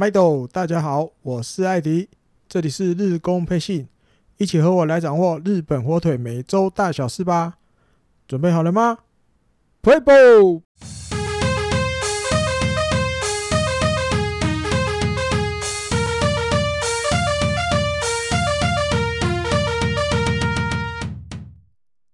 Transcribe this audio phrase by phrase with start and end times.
[0.00, 2.08] 麦豆，大家好，我是艾迪，
[2.48, 3.86] 这里是日工配信，
[4.38, 7.58] 一起和我来掌握日本火腿每周大小事吧。
[8.26, 9.00] 准备好了吗
[9.82, 10.62] ？Play ball！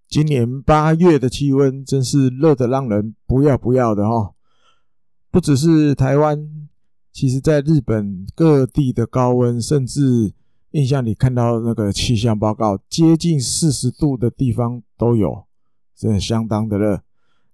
[0.09, 4.34] 今年八月的气温真是热得让人不要不要的哦，
[5.30, 6.65] 不只是台湾。
[7.16, 10.34] 其实，在日本各地的高温，甚至
[10.72, 15.46] 印象里看到那个气象报告，接近四十度的地方都有，
[15.96, 17.00] 真的相当的热。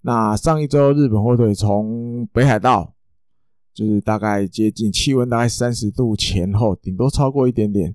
[0.01, 2.93] 那上一周，日本火腿从北海道，
[3.73, 7.95] 就是大概接近气温大概三十度前后，顶多超过一点点，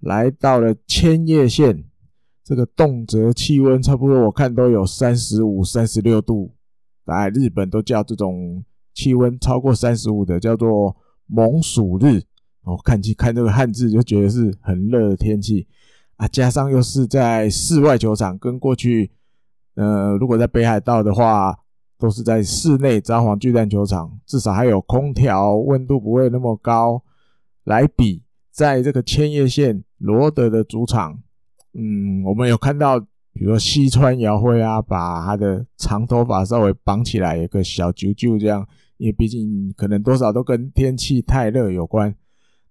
[0.00, 1.84] 来到了千叶县，
[2.42, 6.54] 这个动辄气温差不多，我看都有三十五、三十六度，
[7.04, 8.64] 大概日本都叫这种
[8.94, 10.96] 气温超过三十五的叫做。
[11.34, 12.20] 猛暑日，
[12.62, 15.66] 哦、看去看这个汉字就觉得是很热的天气
[16.16, 19.10] 啊，加上又是在室外球场，跟过去
[19.76, 21.58] 呃，如果在北海道的话，
[21.98, 27.02] 都是在室内札幌巨蛋球场，至少还有空调，温度不会那么高。
[27.64, 31.18] 来比在这个千叶县罗德的主场，
[31.72, 38.68] 嗯，我们有看到，比如说西川遥辉啊，把他的长头发稍微绑起来，有个小揪揪这样。
[39.02, 42.14] 因为毕竟可能多少都跟天气太热有关，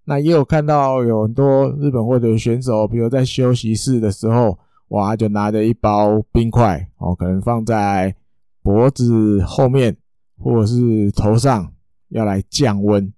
[0.05, 4.57] 那也有看到有很多日本火腿选手，比如在休息室的时候，
[4.87, 8.15] 哇，就拿着一包冰块哦，可能放在
[8.63, 9.97] 脖子后面
[10.39, 11.69] 或者是头上，
[12.07, 13.11] 要来降温。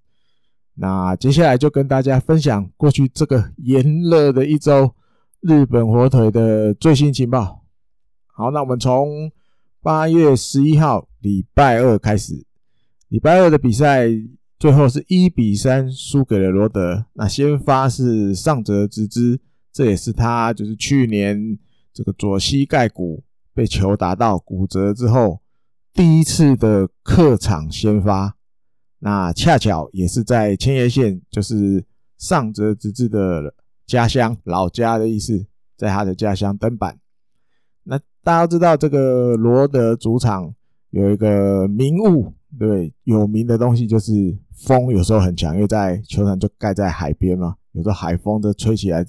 [0.74, 4.92] 那接下来就跟大家分享过去这个炎热的一周，
[5.40, 7.62] 日本火腿的最新情报。
[8.26, 9.30] 好，那我们从
[9.80, 12.44] 八月十一号礼拜二开始。
[13.08, 14.08] 礼拜二的比赛，
[14.58, 17.04] 最后是一比三输给了罗德。
[17.12, 19.38] 那先发是上泽直之，
[19.72, 21.58] 这也是他就是去年
[21.92, 25.40] 这个左膝盖骨被球打到骨折之后
[25.92, 28.36] 第一次的客场先发。
[28.98, 31.84] 那恰巧也是在千叶县，就是
[32.18, 33.54] 上泽直之的
[33.86, 35.46] 家乡老家的意思，
[35.76, 36.98] 在他的家乡登板。
[37.84, 40.52] 那大家都知道，这个罗德主场
[40.90, 42.32] 有一个名物。
[42.58, 49.04] 对，有名的东西就是风，有时候很强，因为在球场就盖在海边嘛，有时候海风都吹起来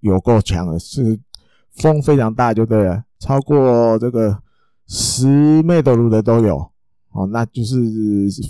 [0.00, 1.18] 有够强的，是
[1.72, 4.42] 风非常大，就对了，超过这个
[4.86, 5.26] 十
[5.62, 6.70] 米的路的都有
[7.12, 7.26] 哦。
[7.28, 7.76] 那就是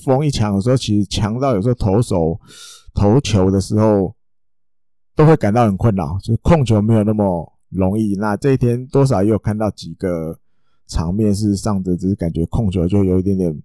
[0.03, 2.41] 风一强，有时候其实强到有时候投手
[2.93, 4.15] 投球的时候
[5.15, 8.17] 都会感到很困扰，就是控球没有那么容易。
[8.17, 10.39] 那这一天多少也有看到几个
[10.89, 13.63] 场面是上的，只是感觉控球就有一点点。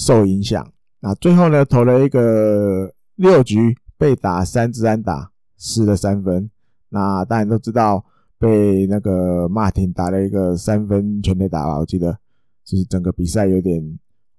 [0.00, 0.66] 受影响，
[1.00, 6.50] 那最后呢，投了一个六局被打三支安打，失了三分。
[6.88, 8.02] 那大家都知道，
[8.38, 12.16] 被那个马丁打了一个三分全垒打吧，我记得
[12.64, 13.78] 就是整个比赛有点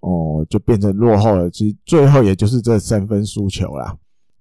[0.00, 1.48] 哦，就变成落后了。
[1.48, 3.96] 其实最后也就是这三分输球啦。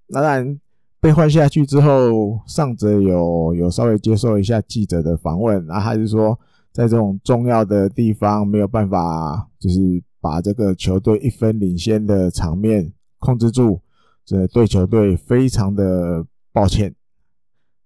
[0.08, 0.59] 那当然
[1.00, 6.36] 被换下去之后，上泽有有稍微接受一下记者的访问，然后他就说
[6.72, 10.02] 在这种重要的地方没有办法，就是。
[10.22, 13.82] 把这个球队一分领先的场面控制住，
[14.24, 16.96] 这对球队非常的抱歉。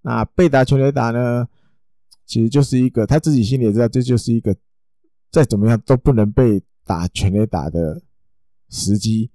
[0.02, 1.48] 那被打全垒打呢，
[2.26, 4.56] 其实就是一个他自己心里也知道，这就是一个
[5.32, 8.02] 再怎么样都不能被打全垒打的
[8.70, 9.32] 时机。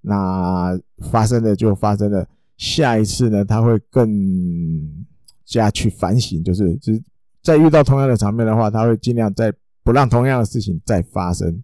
[0.00, 0.80] 那
[1.10, 2.26] 发生的就发生了，
[2.56, 5.06] 下一次呢，他会更
[5.44, 7.02] 加去反省，就是就是
[7.42, 9.52] 再遇到同样的场面的话，他会尽量再
[9.84, 11.62] 不让同样的事情再发生。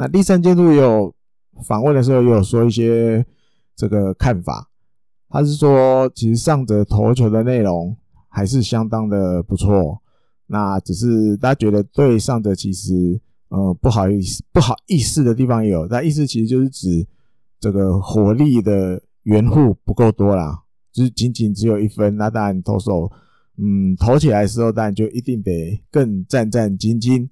[0.00, 1.14] 那第三监督也有
[1.62, 3.22] 访问的时候，也有说一些
[3.76, 4.70] 这个看法。
[5.28, 7.94] 他是说，其实上泽投球的内容
[8.26, 10.00] 还是相当的不错。
[10.46, 15.86] 那只是大家觉得对上泽其实呃不好意思，不好意思的地方也有。
[15.86, 17.06] 但意思其实就是指
[17.60, 20.62] 这个火力的援护不够多啦，
[20.94, 22.16] 就是仅仅只有一分。
[22.16, 23.12] 那当然投手
[23.58, 27.28] 嗯投起来的时候，当然就一定得更战战兢兢。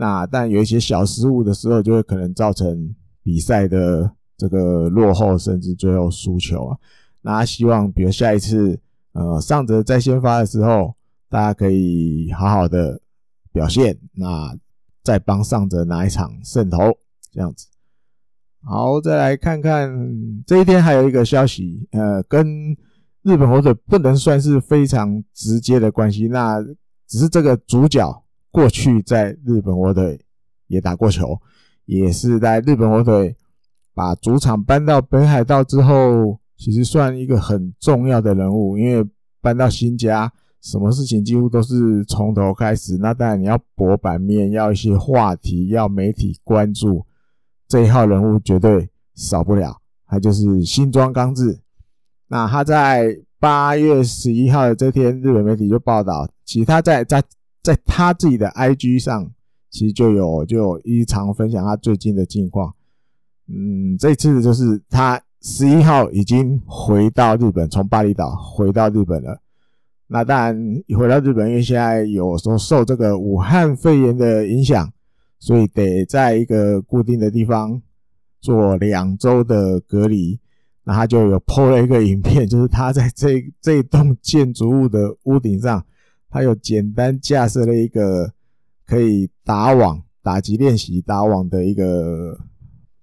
[0.00, 6.78] 那但有一些小失误的时候，就会可能造成比赛的这个落后，甚至最后输球啊。
[7.20, 8.78] 那希望比如下一次，
[9.10, 10.94] 呃，上泽在先发的时候，
[11.28, 13.00] 大家可以好好的
[13.50, 14.56] 表现，那
[15.02, 16.96] 再帮上泽拿一场胜投，
[17.32, 17.66] 这样子。
[18.62, 19.92] 好，再来看看
[20.46, 22.46] 这一天还有一个消息，呃，跟
[23.22, 26.62] 日本火腿不能算是非常直接的关系，那
[27.08, 28.24] 只是这个主角。
[28.50, 30.20] 过去在日本火腿
[30.66, 31.38] 也打过球，
[31.84, 33.36] 也是在日本火腿
[33.94, 39.08] 把主场搬到北海道之后，其实算一个很重要的人物，因为
[39.40, 42.96] 搬到新家，什么事情几乎都是从头开始。
[42.98, 47.06] 那当然你要博版面，要一些话题，要媒体关注，
[47.68, 49.76] 这一号人物绝对少不了。
[50.06, 51.60] 他就是新庄刚志。
[52.28, 57.22] 那他在八月十一号的这天，日本媒体就报道，其他在在
[57.74, 59.30] 在他自己的 IG 上。
[59.70, 62.74] 其实就有就有一常分享他最近的近况，
[63.48, 69.38] 嗯，这次就是他十一号已经回到日本，从巴厘岛回到日本了。
[70.06, 74.90] 那当然，回到日本，因为现在有时候受这个武汉肺炎的影响，
[75.38, 77.82] 所以得在一个固定的地方
[78.40, 80.40] 做两周的隔离。
[80.84, 85.84] 那他就有 PO 了一个影片，就是他在这这栋建筑物的屋顶上，
[86.30, 88.32] 他有简单架设了一个。
[88.90, 92.34] 可以打网、打击练习、打网的一个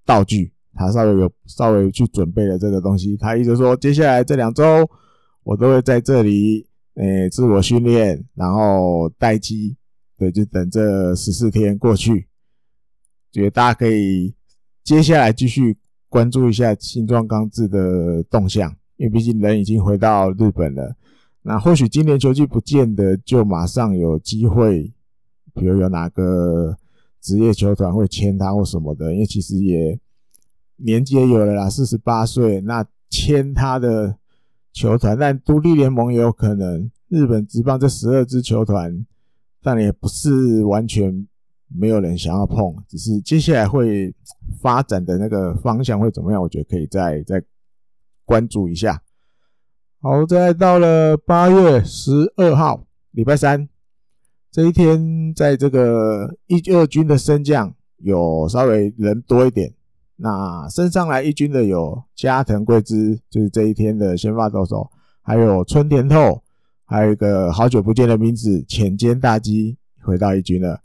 [0.04, 3.16] 道具，他稍微有稍微去准备了这个东西。
[3.16, 4.64] 他一直说，接下来这两周
[5.44, 9.76] 我都会在这里，诶，自我训练，然后待机，
[10.18, 12.26] 对，就等这十四天过去。
[13.30, 14.34] 觉得大家可以
[14.82, 15.78] 接下来继续
[16.08, 20.96] 关注一下新庄刚志的动向，因为毕竟人已经回到日本了。
[21.46, 24.92] 那或许今年球季不见得就马上有机会。
[25.58, 26.76] 比如有哪个
[27.22, 29.98] 职业球团会签他或什么的，因为其实也
[30.76, 34.18] 年纪也有了啦，四十八岁，那签他的
[34.74, 36.90] 球团，但独立联盟也有可能。
[37.08, 39.06] 日本职棒这十二支球团，
[39.62, 41.26] 但也不是完全
[41.68, 44.14] 没有人想要碰，只是接下来会
[44.60, 47.42] 发展的那个方向会怎么样，我觉得可以再再
[48.26, 49.00] 关注一下。
[50.02, 53.68] 好，再到了八月十二号，礼拜三。
[54.52, 59.74] 这一天，在这个一二军的升降有稍微人多一点。
[60.16, 64.90] 那升上来一军的有加藤贵之，就是这一天的先发投手，
[65.22, 66.42] 还有春田透，
[66.84, 70.80] 还有一个好久不见的名字浅间大基回到一军了。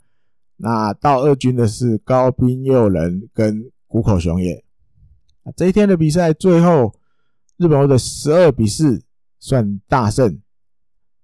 [0.56, 4.64] 那到二军的是高滨佑人跟谷口雄也。
[5.56, 6.94] 这一天的比赛最后，
[7.62, 9.02] 日本队的十二比四
[9.38, 10.40] 算大胜。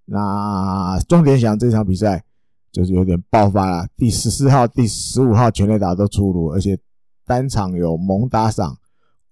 [0.05, 2.25] 那重点想这场比赛。
[2.71, 6.79] 就是有点爆发了，第十四号、第十五号全垒打都出炉，而且
[7.25, 8.77] 单场有猛打赏，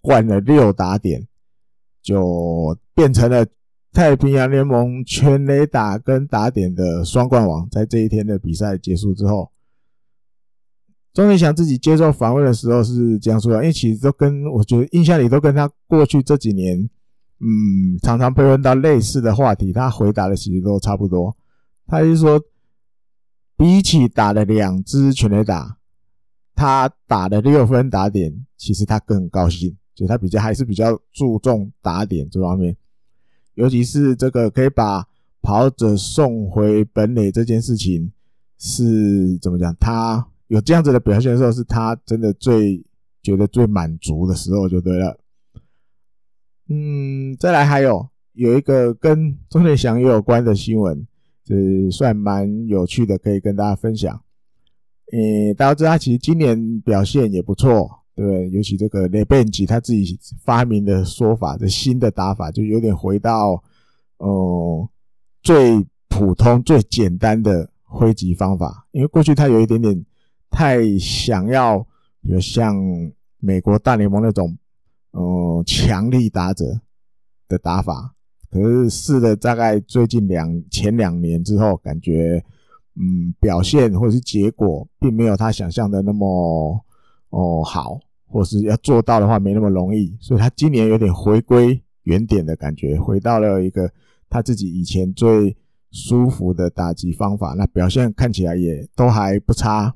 [0.00, 1.28] 灌了六打点，
[2.02, 3.46] 就变成了
[3.92, 7.68] 太平洋联盟全垒打跟打点的双冠王。
[7.68, 9.52] 在这一天的比赛结束之后，
[11.12, 16.88] 钟联祥自己接受访问的时候是这样说的，因为其实都跟我觉得印象里都跟他过去这几年，
[17.40, 21.36] 嗯，常常被问到类似的话题，他回答的其实都差不多。
[21.86, 22.40] 他就是说。
[23.58, 25.78] 比起打了两支全垒打，
[26.54, 32.76] 他打了六分打点，其实他更高兴，就他比较还是比较注重打点这方面，
[33.54, 35.08] 尤其是这个可以把
[35.40, 38.12] 跑者送回本垒这件事情，
[38.58, 39.74] 是怎么讲？
[39.80, 42.84] 他有这样子的表现的时候，是他真的最
[43.22, 45.18] 觉得最满足的时候，就对了。
[46.68, 51.06] 嗯，再来还有有一个跟钟点祥也有关的新闻。
[51.44, 51.54] 这
[51.92, 54.20] 算蛮有趣的，可以跟大家分享。
[55.12, 58.50] 诶，大家知道他其实今年表现也不错，对？
[58.50, 63.62] 尤其这个雷贝吉他自己发明的说法，这新的打法就有点回到
[64.18, 64.90] 呃
[65.40, 68.88] 最普通、最简单的挥击方法。
[68.90, 70.04] 因为过去他有一点点
[70.50, 71.78] 太想要，
[72.20, 72.74] 比如像
[73.38, 74.58] 美国大联盟那种
[75.10, 76.80] 呃强力打者
[77.48, 78.14] 的打法。
[78.50, 82.42] 可是试了大概最近两前两年之后，感觉
[82.94, 86.84] 嗯表现或者是结果并没有他想象的那么
[87.30, 93.90] 哦好，或是要做到的话没那么容易，所以他今年有点回归原点的感觉，回到了一个
[94.30, 95.56] 他自己以前最
[95.90, 99.94] 舒服的打击方法，那表现看起来也都还不差。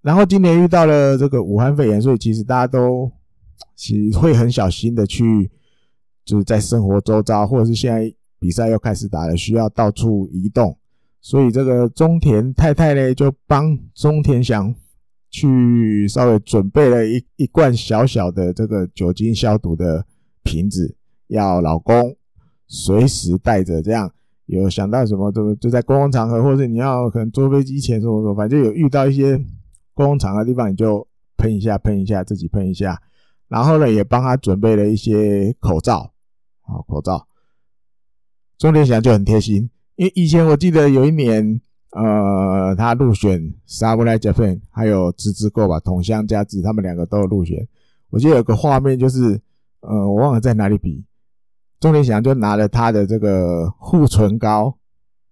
[0.00, 3.12] 然后今年遇到了这个武汉肺炎，所以其实大家都
[3.74, 5.50] 其实会很小心的去。
[6.24, 10.78] 就是在生活周遭，或者是现在比赛又开始打了，需要到处移动，
[11.20, 14.72] 所以这个中田太太呢，就帮中田翔
[15.30, 20.06] 去稍微准备了一一罐小小的这个酒精消毒的
[20.44, 20.94] 瓶子，
[21.26, 22.16] 要老公
[22.68, 23.82] 随时带着。
[23.82, 24.08] 这样
[24.46, 29.36] 有想到什么，就就在公共场合，或者你要可能坐飞机前什么什么，反正有遇到一些
[29.92, 31.04] 公共场合的地方，你就
[31.36, 33.02] 喷一下，喷一下，自己喷一下。
[33.51, 36.13] 然后呢，也帮他准备了一些口罩。
[36.61, 37.27] 好，口罩，
[38.57, 41.61] 钟联祥就很贴心，因为以前我记得有一年
[41.91, 47.65] 呃，他入选サムライジャパン，还有直之助吧，筒香佳子他们两个都有入选。
[48.09, 49.39] 我记得有个画面就是，
[49.79, 51.05] 呃，我忘了在哪里比，
[51.79, 54.77] 钟林翔就拿了他的这个护唇膏，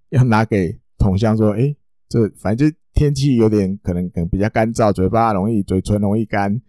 [0.10, 1.76] 要拿给筒香说，诶，
[2.08, 6.62] 这反正就天气有点可能可能比较干燥，嘴巴容易嘴唇容易干，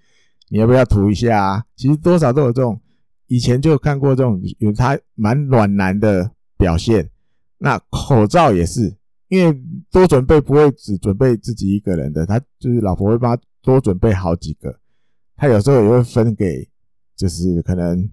[0.51, 1.63] 你要不要涂一下啊？
[1.77, 2.77] 其实多少都有这种，
[3.27, 7.09] 以前就看过这种有他蛮暖男的表现。
[7.57, 8.93] 那口罩也是。
[9.29, 14.77] 因为多准备不会只准备自己一个人的，他就是老婆会帮他多准备好几个。
[15.37, 16.67] 他有时候也会分给，
[17.15, 18.09] 就是可能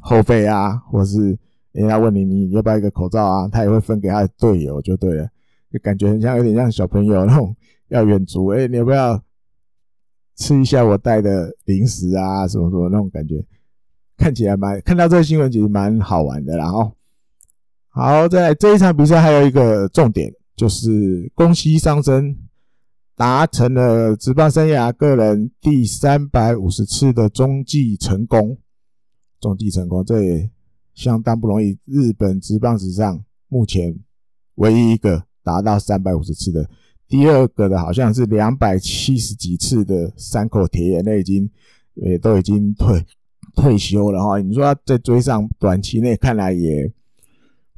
[0.00, 1.34] 后辈啊，或是
[1.72, 5.26] 人家问你你要不要一个口罩啊，他也会分给他的队友就对了，
[5.72, 7.56] 就感觉很像有点像小朋友那种
[7.88, 9.18] 要远足，哎，你要不要
[10.36, 13.44] 吃一下我带的零食啊，什么什么那种感觉，
[14.16, 16.56] 看起来蛮看到这个新闻其实蛮好玩的。
[16.56, 16.92] 然后，
[17.88, 20.32] 好，在这一场比赛还有一个重点。
[20.56, 22.36] 就是宫西上升
[23.16, 28.58] 达成了职棒生涯个人第三百五十次的中继成功，
[29.40, 30.50] 中继成功，这也
[30.92, 31.78] 相当不容易。
[31.86, 33.98] 日本职棒史上目前
[34.56, 36.68] 唯一一个达到三百五十次的，
[37.10, 41.50] 第二个的好像是两百七十几次的山口铁人，那已经
[41.92, 43.04] 也都已经退
[43.54, 44.40] 退休了哈。
[44.40, 46.90] 你说他在追上，短期内看来也。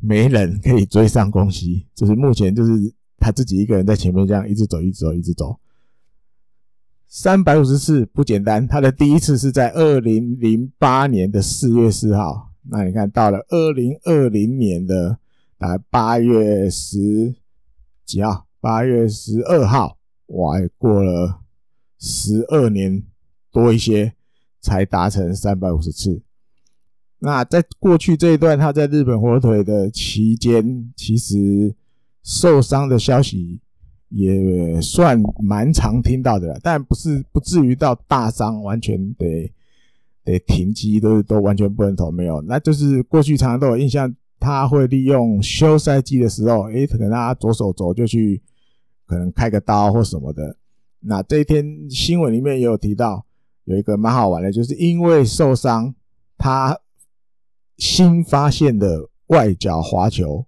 [0.05, 5.57] 没人可以追上宫西，就是目前就是他自己一个人在前面这样一直走，一直走，一直走。
[7.07, 12.51] 三百五十次不简单，他的第一次是在二零零八年的四月四号。
[12.69, 15.19] 那你看到了二零二零年的
[15.57, 17.37] 大概八月十
[18.05, 18.49] 几号？
[18.63, 21.41] 八月十二号，哇，过了
[21.99, 23.03] 十二年
[23.51, 24.13] 多一些
[24.61, 26.23] 才达成三百五十次。
[27.19, 31.75] 那在过去这一段，他在日本火腿的期间，其实
[32.23, 33.59] 受伤的消息
[34.11, 39.53] 也算蛮常听到的，但不是不至于到大伤，完全得
[40.25, 42.41] 得停机，都都完全不能投，没有。
[42.43, 48.41] 那就是过去常常都有印象，他会利用休赛季的时候，诶，可能他左手肘就去
[49.13, 50.57] 可能开个刀或什么的。
[51.01, 53.27] 那这一天新闻里面也有提到，
[53.65, 55.95] 有一个蛮好玩的，就是因为受伤，
[56.39, 56.79] 他。
[57.79, 60.47] 新发现的外角滑球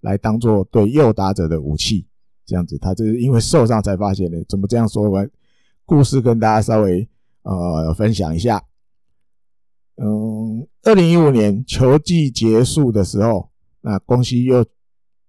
[0.00, 2.06] 来当做对右打者的武器，
[2.44, 4.44] 这样子，他就是因为受伤才发现的。
[4.46, 5.30] 怎么这样说完？
[5.86, 7.08] 故事跟大家稍微
[7.42, 8.62] 呃分享一下。
[9.96, 13.48] 嗯，二零一五年球季结束的时候，
[13.80, 14.62] 那宫西又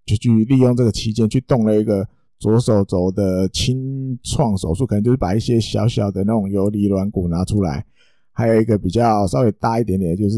[0.06, 2.06] 就去利用这个期间去动了一个
[2.40, 7.86] 左手肘的清创手术，可能就是把一些小小的那种游离软骨拿出来，
[8.32, 10.38] 还有一个比较稍微大一点点，就是。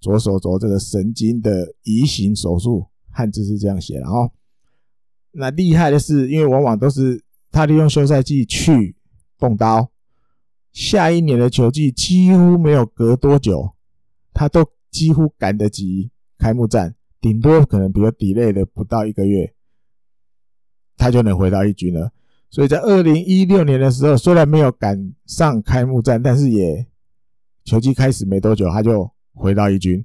[0.00, 4.30] 左手肘这个神经的移行手术，汉字是这样写的哦。
[5.32, 7.20] 那厉害的是，因为往往都是
[7.50, 8.94] 他利用休赛季去
[9.36, 9.90] 动刀，
[10.72, 13.70] 下一年的球季几乎没有隔多久，
[14.32, 19.52] 他都几乎赶得及开幕战，顶多可能比较 delay 的不到一个月，
[20.98, 22.10] 他就能回到一军了。
[22.50, 26.86] 所以在二零一六年的时候，虽然没有赶上开幕战，但是也
[27.64, 29.10] 球季开始没多久，他就。
[29.40, 30.04] 回到一军，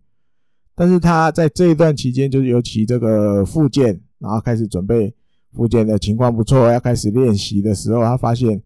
[0.76, 5.12] 但是他在这一段期间，就是尤其这个复健，然后开始准备
[5.54, 8.62] 复健的情况不错，要开始练习的时候，他发现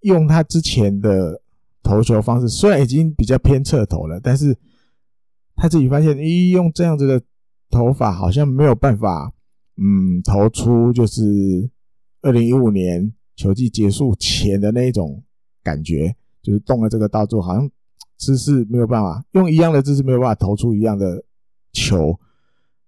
[0.00, 1.42] 用他之前的
[1.82, 4.56] 投球方式，虽然已经比较偏侧投了，但是
[5.54, 7.20] 他自己发现，咦，用这样子的
[7.68, 9.34] 投法好像没有办法，
[9.76, 11.70] 嗯，投出就是
[12.22, 15.22] 二零一五年球季结束前的那一种
[15.62, 17.70] 感觉，就是动了这个动作，好像。
[18.18, 21.22] 姿势没有办法用一样的姿势没有办法投出一样的
[21.74, 22.18] 球，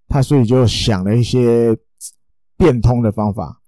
[0.07, 1.77] 他所以就想了一些
[2.57, 3.61] 变通的方法。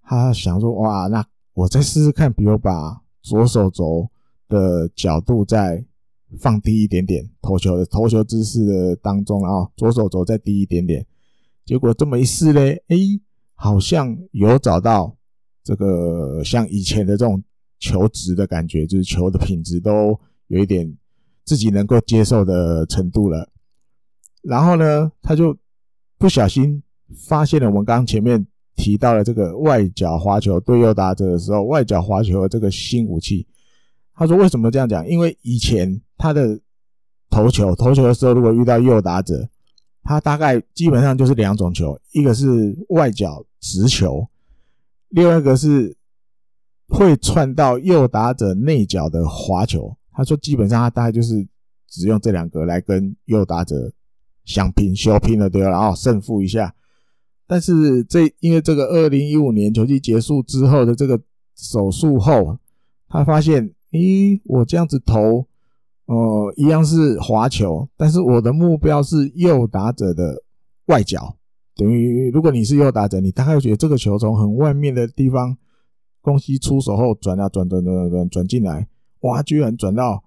[0.00, 4.08] 他想说：“哇，那我再试试看，比如把左手肘
[4.48, 5.84] 的角度再
[6.38, 11.04] 放低一点点，投球的投球姿势的当中，然后左手肘再低一点点。
[11.68, 12.96] 结果这么一试嘞，哎，
[13.54, 15.14] 好像有找到
[15.62, 17.42] 这个像以前的这种
[17.78, 20.90] 球质的感觉，就是球的品质都有一点。”
[21.44, 23.48] 自己能够接受的程度了，
[24.42, 25.56] 然后呢，他就
[26.18, 26.82] 不小心
[27.26, 28.46] 发现了我们刚前面
[28.76, 33.46] 提到的这个外角滑球对右打者的时候，外角滑球这个新武器。
[34.14, 35.08] 他说为什么这样讲？
[35.08, 36.60] 因为以前他的
[37.30, 39.48] 投球投球的时候，如果遇到右打者，
[40.08, 44.26] 他大概基本上就是两种球，一个是外角直球，
[45.10, 45.94] 另外一个是
[46.88, 49.94] 会窜到右打者内角的滑球。
[50.14, 51.46] 他说：“基本上他大概就是
[51.86, 53.92] 只用这两个来跟右打者
[54.46, 55.68] 相拼、修拼了，对吧？
[55.68, 56.74] 然后胜负一下。
[57.46, 61.20] 但是这因为这个二零一五年球季结束之后的这个
[61.54, 62.58] 手术后，
[63.10, 65.46] 他发现，咦，我这样子投，
[66.08, 70.42] 呃，一样是滑球，但是我的目标是右打者的
[70.86, 71.36] 外角，
[71.76, 75.54] 等于如果你是右打者，你大概觉得这个球从很外面的地方，
[76.22, 78.88] 宫西出手后转啊转转转转转转进来，
[79.20, 80.24] 哇，居然转到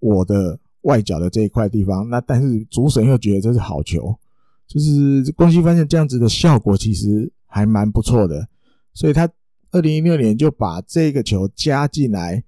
[0.00, 4.18] 我的外角的这一块地方，那但是主审又觉得这是好球。
[4.66, 8.48] 就是宫西发现这样子的效果其实还蛮不错的，
[8.94, 9.30] 所以他
[9.72, 12.42] 二零一六年就把这个球加进来，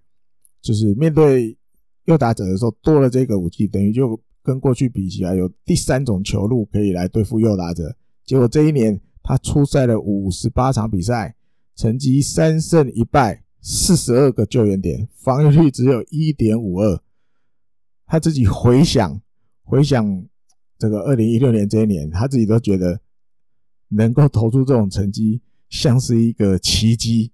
[0.63, 1.58] 就是面对
[2.09, 7.95] 右打者的时候多了这个武器，等于就跟过去比起来有第三种球路可以来对付右打者。
[8.25, 11.37] 结果这一年他出赛了五十八场比赛，
[11.77, 17.01] 成绩三胜一败，四十二个救援点，防御率只有一点五二。
[18.07, 19.21] 他自己回想
[19.63, 20.27] 回想。
[20.81, 23.01] 这个二零一六年这一年，他自己都觉得
[23.89, 27.33] 能够投出这种成绩，像是一个奇迹。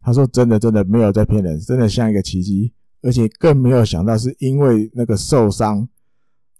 [0.00, 2.72] 他说：“真的，真的没有在骗人，真的像一个奇迹。
[3.06, 5.88] 而且更没有想到，是因为那个受伤，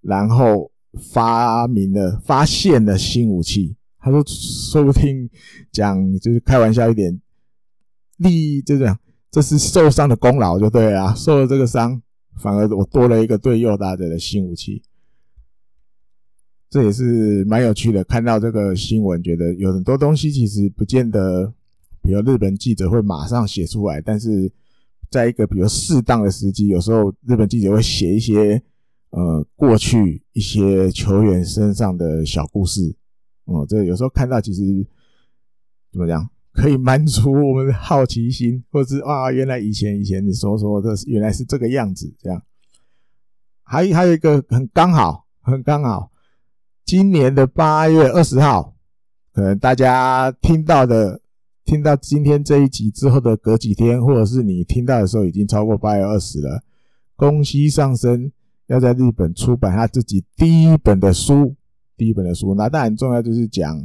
[0.01, 0.71] 然后
[1.13, 5.29] 发明了、发现了新武器。”他说：“说不定
[5.73, 7.21] 讲就是开玩笑一点，
[8.19, 8.97] 利益就这样，
[9.33, 11.15] 这是受伤的功劳就对了啊。
[11.15, 12.01] 受了这个伤，
[12.41, 14.81] 反而我多了一个对右打者的新武器。”
[16.71, 21.53] 这也是蛮有趣的，看到这个新闻，觉得有很多东西其实不见得，
[22.03, 24.51] 比如日本记者会马上写出来，但是
[25.11, 28.63] 在一个比如适当的时机，有时候日本记者会写一些
[29.11, 32.95] 呃过去一些球员身上的小故事，
[33.45, 34.87] 哦、这有时候看到其实
[35.93, 42.43] 怎么讲， 可以满足我们的好奇心，或者是啊，原来以前以前你说说的原来是这个样子，这样，
[43.63, 46.11] 还还有一个很刚好，很刚好。
[46.85, 48.77] 今年的八月二十号，
[49.33, 51.21] 可能大家听到的，
[51.67, 56.63] 听到今天这一集之后的隔几天，或者是你听到的时候，已经超过八月二十了。
[57.17, 58.31] 宫西尚生
[58.69, 61.57] 要在日本出版他自己第一本的书，
[61.97, 62.55] 第一本的书。
[62.55, 63.77] 那当然很重要，就是讲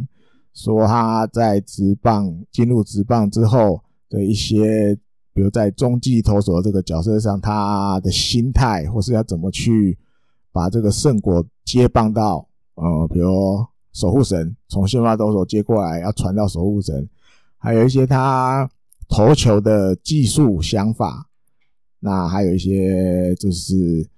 [0.54, 4.96] 说他在职棒进入职棒之后的一些，
[5.34, 9.98] 比如在中继投手的这个角色上，他的心态，或是要怎么去
[10.52, 12.48] 把这个胜果接棒到。
[12.76, 17.10] 呃，比如守护神从先发投手接过来，要传到守护神，
[17.62, 18.68] 还有一些他
[19.08, 21.30] 投球的技术想法，
[22.00, 24.10] 那还有一些就是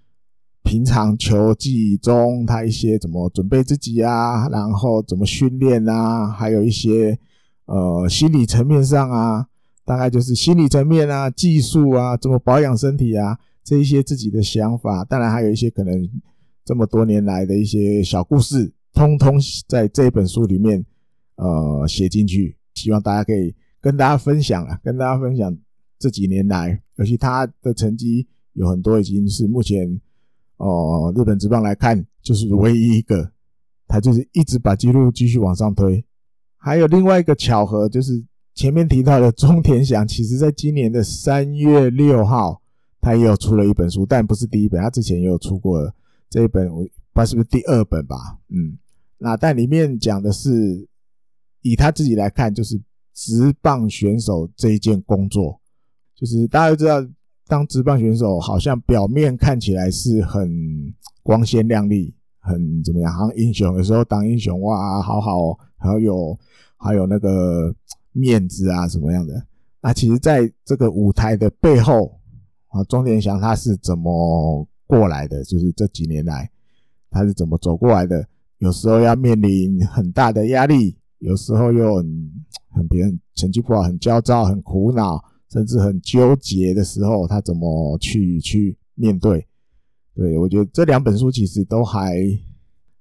[0.64, 7.20] 平常球技中他一些怎么准备自己啊，然后怎么训练啊，还有一些
[7.66, 9.46] 呃心理层面上啊，
[9.86, 16.10] 大概就是心理层面啊，技术啊，怎么保养身体啊，这一些自己的想法，当然还有一些可能。
[16.66, 20.82] 这么多年来的一些小故事，通通在这本书里面，
[21.36, 25.56] 呃，写进去，希望大家可以跟大家分享啊，跟大家分享
[26.00, 30.00] 这几年来，尤其他的成绩有很多已经是目前，
[30.58, 33.32] 哦、日本职棒来看，就是唯一一个，
[33.88, 36.04] 他就是一直把纪录继续往上推。
[36.58, 38.24] 还有另外一个巧合，就是
[38.56, 42.62] 前面提到的中田翔，其实在今年的三月六号，
[43.02, 45.94] 他也有出了一本书，但不是第一本，他之前也有出过。
[46.30, 48.16] 这一本我不知道是不是第二本吧，
[48.50, 48.76] 嗯，
[49.20, 50.88] 那但里面讲的是
[51.64, 52.80] 以他自己来看，就是
[53.16, 55.60] 职棒选手这一件工作，
[56.16, 57.04] 就是大家都知道，
[57.48, 66.38] 当职棒选手好像表面看起来是很光鲜亮丽，很怎么样，好像英雄，有时候当英雄哇，好好，还有
[66.78, 67.74] 还有那个
[68.12, 69.44] 面子啊什么样的，
[69.82, 72.20] 那其实在这个舞台的背后
[72.68, 74.68] 啊，中田翔他是怎么？
[74.86, 76.48] 过来的就是这几年来，
[77.10, 78.24] 他是怎么走过来的？
[78.60, 82.32] 有时候要面临很大的压力，有时候又很
[82.70, 89.48] 很别人成绩不好，很焦躁、很苦恼，甚至很纠结的时候，他怎么去去面对？
[90.14, 92.14] 对，我觉得这两本书其实都还，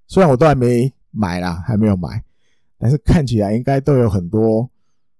[0.07, 2.23] 虽然我都还没买啦，还没有买，
[2.79, 4.71] 但是看起来应该都有很多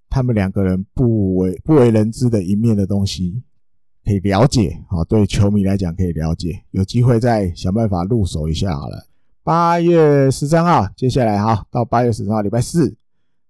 [0.09, 3.43] 他们两个人不为不为人知的一面的东西。
[4.05, 9.07] 可以了解啊，对球迷来讲可以了解，有机会再想办法入手一下好了。
[9.45, 12.95] 八月十三号，接下来哈，到八月十三号礼拜四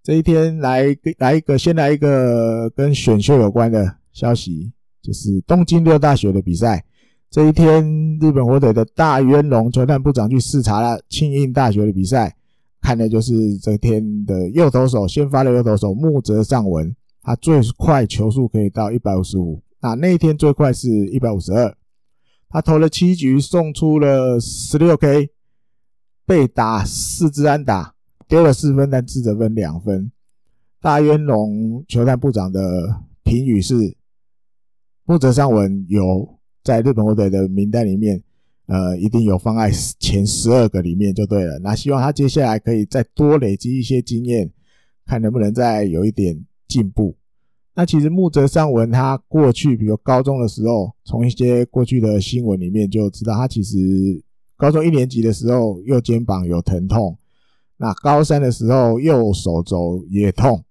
[0.03, 0.85] 这一天来
[1.19, 6.83] 来一个，先来一个跟选秀有关的消息，就是东京六大学的比赛。
[7.31, 7.85] 这一天，
[8.21, 12.35] 日本火腿的大渊龙球探部长去视察了庆应大学的比赛，
[12.81, 19.63] 看的就是这天的右投手，先发的右投手木泽尚文，他最快球速可以到一百五十五。
[19.81, 21.75] 那那一天最快是一百五十二，
[22.49, 25.29] 他投了七局，送出了十六 K，
[26.27, 27.95] 被打四支安打，
[28.29, 30.11] 丢了四分，但自责分两分。
[30.81, 33.97] 大渊龙球探部长的评语是：
[35.05, 38.23] 木泽尚文有在日本火腿的名单里面，
[38.67, 41.59] 呃，一定有放在前十二个里面就对了。
[41.59, 44.51] 那希望他接下来可以再多累积一些经验，
[45.07, 47.17] 看能不能再有一点进步。
[47.75, 53.77] 那其实木泽尚文他过去，比如高中的时候，从一些过去的新闻里面就知道，他其实
[54.63, 57.19] 高中一年级的时候右肩膀有疼痛，
[57.79, 60.65] 那高三的时候右手肘也痛，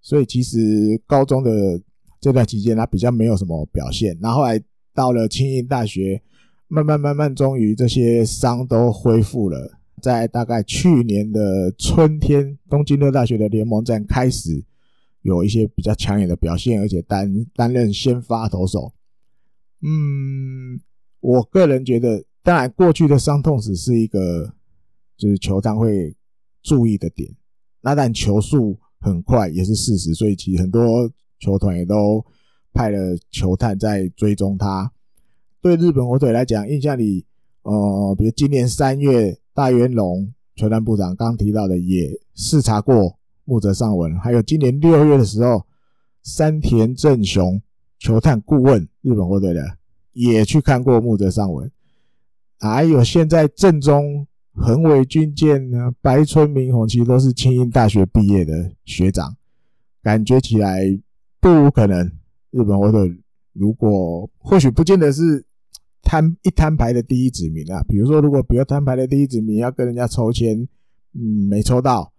[0.00, 0.56] 所以其实
[1.04, 1.82] 高中的
[2.20, 4.16] 这段期间他比较没有什么表现。
[4.22, 4.62] 然后来
[4.94, 6.22] 到了庆应大学，
[6.68, 14.62] 慢慢慢慢，终于这些伤都恢复了，在大概去年的春天，东京六大学的联盟战开始。
[15.22, 18.92] 有一些比较抢眼的表现，而且担担任先发投手。
[19.82, 20.78] 嗯，
[21.18, 24.52] 我个人觉得，当然过去的伤痛史是一个
[25.16, 26.14] 就是球探会
[26.62, 27.34] 注意的点。
[27.80, 32.24] 那但球速很快也是事实，所以其实很多球团也都
[32.72, 34.92] 派了球探在追踪他。
[35.60, 37.26] 对日本火腿来讲，印象里，
[37.62, 43.18] 呃，比如今年三月，大元龙球探部长刚提到的也视察过。
[43.46, 45.66] 木泽尚文，还有今年六月的时候，
[46.22, 47.60] 山田正雄
[47.98, 49.76] 球探顾问日本火腿的
[50.14, 51.70] 也去看过木泽尚文，
[52.58, 59.36] 还有现在正中横尾俊健呢，白村明宏其实都是庆应大学毕业的学长，
[60.02, 60.82] 感觉起来
[61.40, 62.10] 不无可能。
[62.50, 63.12] 日本火腿
[63.52, 65.44] 如果或许不见得是
[66.02, 70.68] 摊一摊牌的第一指名啊，比如说如果不要摊牌的第一指名要跟人家抽签，
[71.14, 72.12] 嗯，没抽到。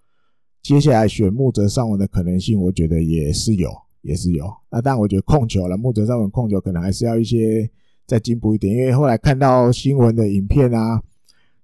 [0.61, 3.69] 接下来选木泽尚文的可能性，我觉得也是有，
[4.01, 4.51] 也是有。
[4.69, 7.69] 那但，我觉得控球了，木泽尚文控球可能还是要一些
[8.05, 8.75] 再进步一点。
[8.75, 11.01] 因为后来看到新闻的影片啊，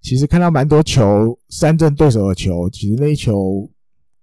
[0.01, 3.69] 其实看到蛮多球三振对手的球，其实那一球，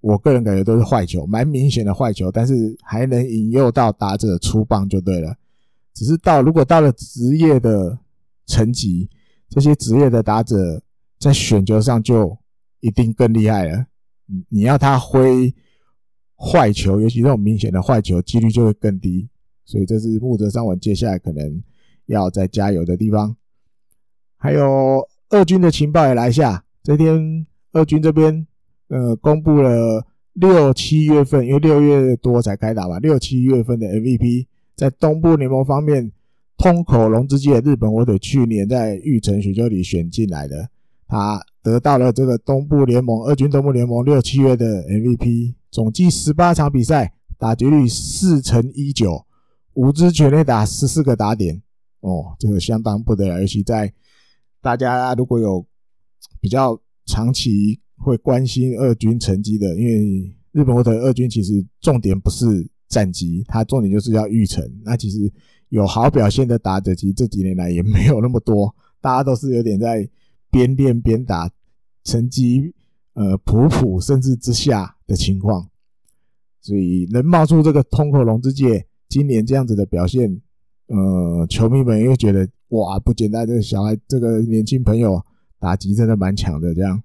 [0.00, 5.34] 我个人感觉都是坏球，蛮明显的坏球，但是还能引诱到打者出棒就对了。
[5.94, 7.98] 只是到如果到了职业的
[8.46, 9.08] 层级，
[9.48, 10.82] 这些职业的打者
[11.18, 12.36] 在选球上就
[12.80, 13.86] 一定更厉害了。
[14.48, 15.52] 你要他挥
[16.36, 19.28] 坏球，尤其这种明显的坏球，几率就会更低。
[19.64, 21.62] 所以这是木泽上文接下来可能
[22.08, 23.36] 要再加油的地方。
[24.36, 28.46] 还有二军的情报也来一下，这天二军这边
[28.88, 36.12] 呃公布了六七月份，因为六月多才开打嘛，六七月份的 MVP 在东部联盟方面，
[36.56, 40.68] 通口龙之介日本火腿去年在育成选秀里选进来的。
[41.06, 49.24] 他得到了这个东部联盟二军东部联盟六七月的 MVP，总计十八场比赛，打击率四成一九，
[49.72, 51.62] 五支全垒打十四个打点，
[52.00, 53.40] 哦，这个相当不得了。
[53.40, 53.92] 尤其在
[54.60, 55.64] 大家如果有
[56.40, 62.46] 比较长期会关心二军成绩的，因为日本国的二军其实重点不是
[62.88, 64.64] 战绩，它重点就是要育成。
[64.84, 65.32] 那其实
[65.68, 70.08] 有好表现的打者，其实这几年来也没有那么多，大家都是有点在。
[70.50, 71.50] 边练边打，
[72.04, 72.72] 成绩
[73.12, 75.68] 呃普普甚至之下的情况，
[76.62, 80.40] 所以能冒出这个通口龙之介今年这样子的表现，
[80.88, 85.22] 呃，球迷们又觉得哇不简单，这个小孩这个年轻朋友
[85.58, 87.02] 打击真的蛮强的这样。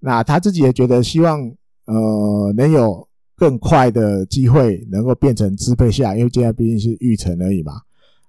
[0.00, 1.40] 那他自己也觉得希望
[1.86, 7.80] 呃能有更快的机会能够变成支配下，因为现在毕竟是育成而已嘛。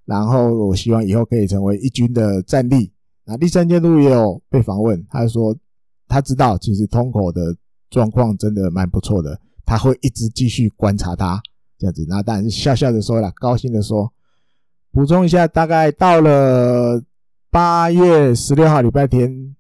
[0.06, 2.92] 然后我希望以后可以成为一军的战力。
[3.26, 5.56] 那第三监督也有被访问，他说
[6.08, 7.56] 他知道其实通口的
[7.92, 11.40] 状况真的蛮不错的，他会一直继续观察他
[11.78, 12.04] 这样子。
[12.10, 14.12] 那当然是笑笑的说了，高兴的说，
[14.92, 17.04] 补充一下，大概到了
[17.50, 19.56] 八月十六号礼拜天，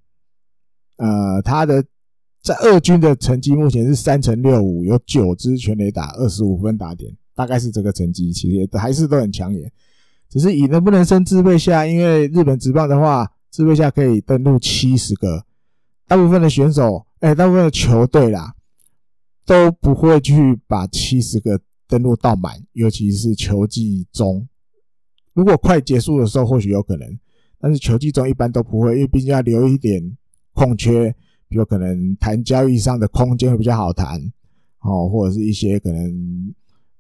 [0.98, 1.84] 呃，他的
[2.42, 9.72] 在二军的成绩目前是三乘六五，有九支全垒打，二十五分打点，大概是这个成绩，其实也还是都很抢眼。
[10.30, 13.32] 只是以能不能升支配下，因为日本职棒的话。
[13.52, 15.44] 支配下可以登录七十个，
[16.08, 18.54] 大部分的选手，哎、大部分的球队啦，
[19.44, 24.48] 都不会去把七十个登录到满，尤其是球季中。
[25.40, 27.08] 如果快结束的时候，或许有可能，
[27.62, 30.04] 但是球季中一般都不会，因为毕竟要留一点
[30.54, 31.10] 空缺，
[31.48, 34.20] 比如可能谈交易上的空间会比较好谈，
[34.82, 36.54] 哦，或者是一些可能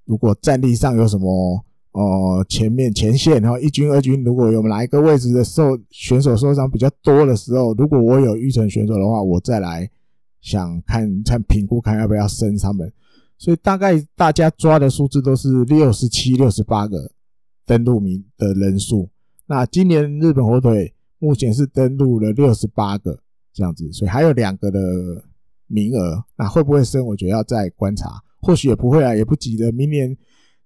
[0.06, 1.66] 如果战力上有什么。
[1.92, 9.90] 哦，前面前线，然后一军、二军，如果有哪一个位置的受选手受伤比较多的时候，如果我有预成选手的话，我再来
[10.40, 12.94] 想看看评估，看要不要升他们。
[13.40, 17.12] 所以大概大家抓的数字都是六十七、六十八个
[17.70, 19.08] 登录名的人数。
[19.46, 23.20] 那今年日本火腿目前是登录了六十八个
[23.54, 24.80] 这样子，所以还有两个的
[25.68, 26.26] 名额。
[26.36, 27.06] 那会不会升？
[27.06, 29.72] 我觉得要再观察，或许也不会啊，也不急的。
[29.72, 30.18] 明年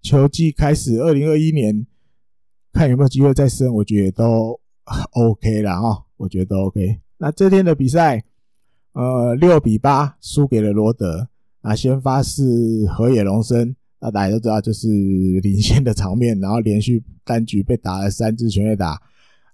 [0.01, 1.85] 球季开始，二零二一年
[2.71, 4.57] 看有没有机会再升，我觉得都
[5.11, 7.01] OK 了哈，我觉得都 OK。
[7.17, 8.23] 那这天的比赛，
[8.93, 11.27] 呃，六比八输给了罗德。
[11.65, 14.89] 那先发是河野龙生，那大家都知道就是
[15.41, 19.01] 领先的场面，然后连续单局被打了三支全垒打，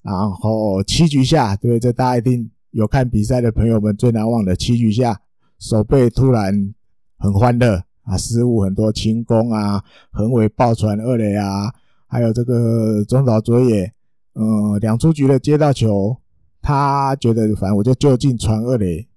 [0.02, 5.22] 然后七局下，对，这大家一定有看比赛的朋友们最难忘的七局下，
[5.60, 6.74] 手背突然
[7.20, 11.72] 很欢乐啊，失误很多，轻功啊，横尾爆传二垒啊，
[12.08, 13.94] 还有这个中岛佐野，
[14.34, 16.18] 嗯，两出局的接到球，
[16.60, 19.08] 他觉得反正我就就近传二垒，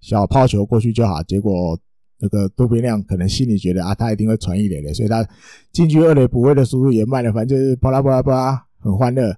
[0.00, 1.78] 小抛球过去就好，结果。
[2.20, 5.24] 那个渡边亮可能心里觉得啊，他一定会传一垒的，所以他
[5.72, 9.36] 进去二垒补位的速度也慢了，反正就是巴拉巴拉巴拉，很欢乐，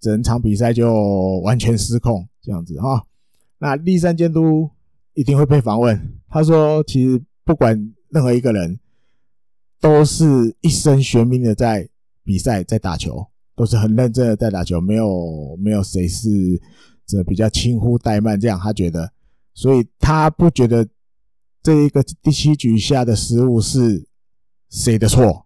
[0.00, 3.04] 整场比赛就完全失控这样子哈。
[3.58, 4.70] 那栗山监督
[5.14, 8.78] 一定会被访问，他说其实不管任何一个人，
[9.80, 11.88] 都是一生悬命的在
[12.22, 16.28] 比赛，在打球，都是很认真的在打球，没有没有谁是
[17.04, 19.10] 这比较轻忽怠慢这样，他觉得，
[19.52, 20.86] 所以他不觉得。
[21.68, 24.08] 这一个第七局下的失误是
[24.70, 25.44] 谁的错，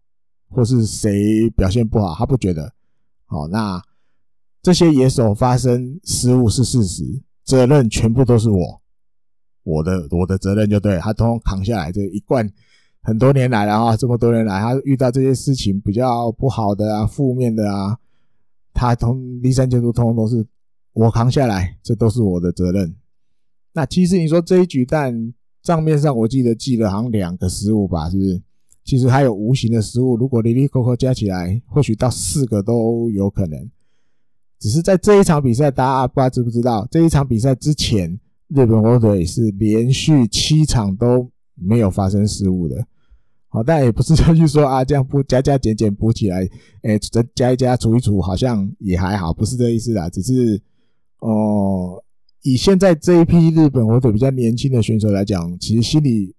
[0.49, 2.15] 或是谁表现不好？
[2.15, 2.73] 他不觉得。
[3.27, 3.83] 好，那
[4.63, 7.03] 这些野手发生失误是事实，
[7.43, 8.81] 责任全部都是我，
[9.65, 11.91] 我的我的责任就对，他通通扛下来。
[11.91, 12.49] 这一贯
[13.03, 17.99] 很多年来了啊，这么多年来，他遇到这些事情比较不好的啊、负面的啊，
[18.73, 20.47] 他通第三阶段通通都是
[20.93, 22.95] 我扛下来，这都是我的责任。
[23.73, 25.35] 那其实你说这一局但。
[25.63, 28.43] 账面上我记得记了好像两个失误吧，是不是？
[28.85, 33.71] 其实还有无形的失误，如果哩哩抠抠加起来，或许到四个都有可能。
[34.59, 36.87] 只是在这一场比赛，大家不知道知不知道？
[36.91, 42.85] 这一场比赛之前，日本火腿是连续七场都没有发生失误的。
[43.47, 46.49] 好，但也不是就去说啊，这样不加加减减补起来，
[46.83, 50.61] 哎，再加一加除一除，好像也还好，不是这意思啦，只是
[51.21, 52.03] 哦。
[52.43, 56.35] 以现在这一批日本或者比较年轻的选手来讲，其实心里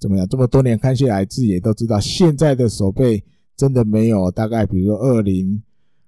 [0.00, 0.26] 怎么样？
[0.28, 3.24] 这么多年看下来，自己也都知道，现在的守备
[3.56, 5.62] 真的没有大概，比如说二零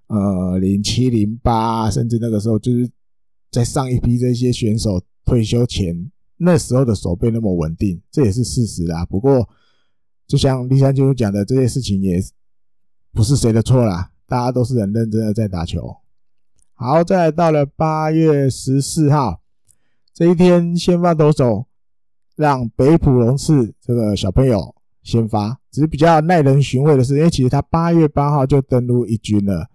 [0.09, 2.91] 呃零七零八，甚至那个时候就是
[3.51, 9.07] 在上一批这些选手退休前那时候的守备那么稳定，这也是事实啦。
[9.07, 9.49] 不过，
[10.27, 12.23] 就像栗山监督讲的，这些事情也
[13.13, 15.97] 不是谁的错啦，大家都是很认真的在打球。
[16.81, 19.41] 好，再来到了八月十四号
[20.15, 21.67] 这一天，先发投手
[22.37, 29.67] 让北浦龙次这个小朋友先发，只是比较耐人寻味的是，因为其实他八月八号就登陆一军了。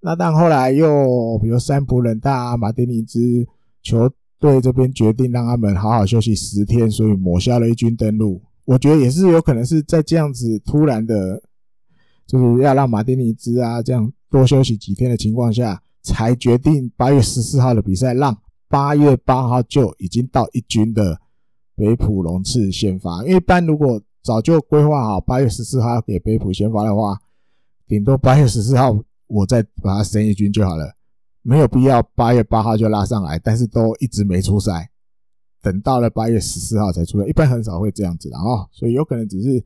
[0.00, 3.46] 那但后来又比如三浦稔大、马丁尼兹
[3.80, 8.42] 球队这边决定让他们好好休息十天，所以抹消了一军登陆。
[8.64, 11.40] 我觉得也是有可能是在这样子突然的，
[12.26, 15.80] 就是要让马丁尼兹啊这样多休息几天的情况下。
[16.02, 18.36] 才决定八月十四号的比赛，让
[18.68, 21.20] 八月八号就已经到一军的
[21.76, 23.22] 北浦龙次先发。
[23.22, 27.20] 因为一般如果早就规划好八月十四号要给北浦先发的话，
[27.86, 30.92] 顶多八月十四号我再把他升一军就好了，
[31.42, 33.38] 没有必要八月八号就拉上来。
[33.38, 34.90] 但是都一直没出赛，
[35.60, 38.68] 等到了八月十四号才出赛，一般很少会这样子的哦。
[38.72, 39.64] 所以有可能只是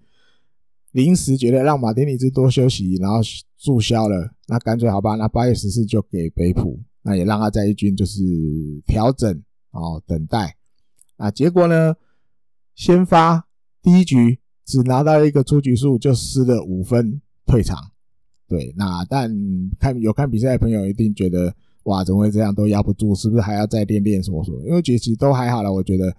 [0.93, 3.21] 临时觉得让马丁尼兹多休息，然后。
[3.59, 8.23] 注销了，那干脆好吧，那八月十四就给北浦，那也让他在一军就是
[8.87, 10.57] 调整哦，等待。
[11.17, 11.95] 那结果呢？
[12.75, 13.47] 先发
[13.83, 17.77] 第一局只拿到一个出局数，就失了五分退场。
[18.47, 19.35] 对，那但
[19.81, 21.53] 看有看比赛的朋友一定觉得
[21.85, 23.15] 哇，怎么会这样都压不住？
[23.15, 24.61] 是不是还要再练练什么什么？
[24.67, 26.15] 因为其实都还好了，我觉得，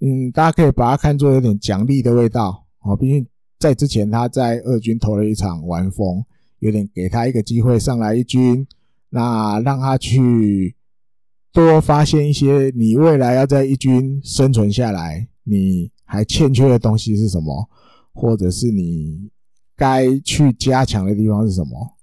[0.00, 2.96] 嗯，大家可以把它看作有点奖励的味道哦。
[2.96, 3.24] 毕竟
[3.60, 6.22] 在之前他在二军投了一场完封。
[6.58, 8.66] 有点给他一个机会上来一军，
[9.10, 10.74] 那让他去
[11.52, 17.68] 多发现一些你未来要在一军生存下来，你还欠缺的东西是什么，
[18.12, 19.30] 或者是你
[19.76, 21.96] 该去加强的地方是什么？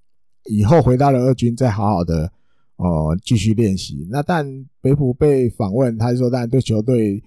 [0.49, 2.31] 以后回到了二军再好好的
[2.75, 4.07] 呃继续练习。
[4.09, 7.23] 那但北浦被访问，他说当然对球队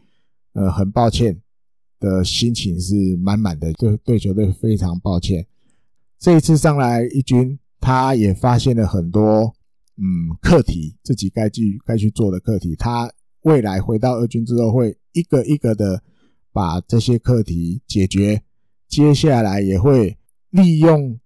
[0.53, 1.41] 呃很抱歉
[1.99, 5.47] 的心情是满满的，对对球队非常抱歉。
[6.19, 9.55] 这一次上来一军，他也发现了很多
[9.97, 12.75] 嗯课题，自己该去该去做的课题。
[12.75, 13.11] 他
[13.43, 16.03] 未来回到二军之后，会一个一个的
[16.53, 18.43] 把这些课题解决。
[18.89, 20.17] 接下来也会
[20.51, 21.19] 利用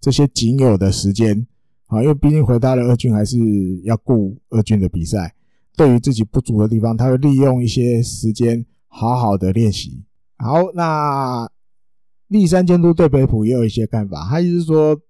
[0.00, 1.46] 这些仅有的时间
[1.86, 3.38] 啊，因为毕竟回到了二军，还是
[3.84, 5.34] 要顾二军的比赛。
[5.76, 10.04] 对于自己不足的地方，他会利用一些时间好好的练习。
[10.38, 11.48] 好，那
[12.28, 15.00] 立山监督对北埔也有一些看法，他意思是说，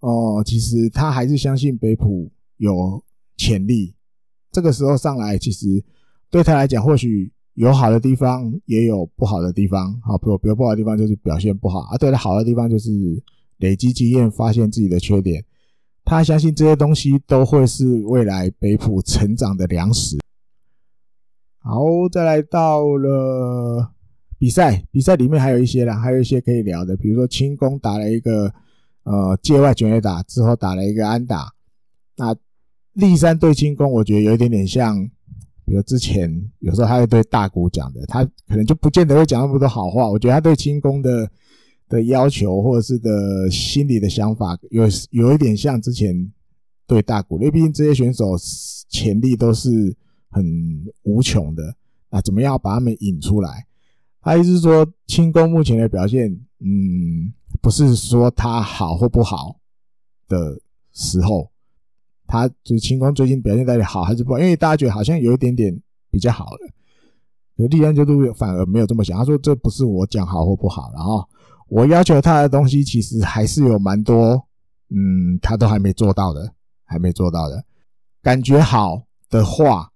[0.00, 3.02] 哦、其实他还是相信北埔有
[3.36, 3.94] 潜力。
[4.50, 5.82] 这个时候上来，其实
[6.30, 9.98] 对他来讲，或许有好的地方，也有不好的地方。
[10.02, 12.90] 好，比如比如不好的地方就是表现不好啊，对他好的地方就是
[13.58, 15.44] 累积经验，发现自己的缺点。
[16.04, 20.18] 他相信这些东西都会是未来北埔成长的粮食。
[21.58, 21.80] 好，
[22.12, 23.93] 再来到了
[24.44, 28.52] 比赛，比赛里面还有一些啦，还有一些可以聊的，比如说清宫打了一个
[29.04, 31.50] 呃界外全垒打之后打了一个安打。
[32.18, 32.36] 那
[32.92, 35.02] 栗山对清宫，我觉得有一点点像，
[35.64, 40.10] 比如之前有时候他会对大谷讲的，他可能就不见得会讲那么多好话。
[40.10, 41.26] 我觉得他对清宫的。
[41.86, 46.32] 的要求或者是的心里的想法，有有一点像之前
[46.86, 48.34] 对大谷，因为毕竟这些选手
[48.88, 49.94] 潜力都是
[50.30, 50.44] 很
[51.02, 51.76] 无穷的，
[52.10, 53.66] 那怎么样把他们引出来？
[54.24, 59.60] 他意思是说，清宫目前的表现，嗯，不是说他好或不好
[60.26, 60.58] 的
[60.92, 61.50] 时候，
[62.26, 64.38] 他就是清宫最近表现到底好还是不好？
[64.38, 65.78] 因为大家觉得好像有一点点
[66.10, 66.58] 比较好了，
[67.56, 71.22] 有栗山监督反而没有这么想，他说这不是我讲好或不好，然后。
[71.70, 74.46] 我要求他的东西其实还是有蛮多，
[74.90, 76.52] 嗯，他都还没做到的，
[76.84, 77.64] 还没做到的。
[78.22, 79.90] 感觉好的话，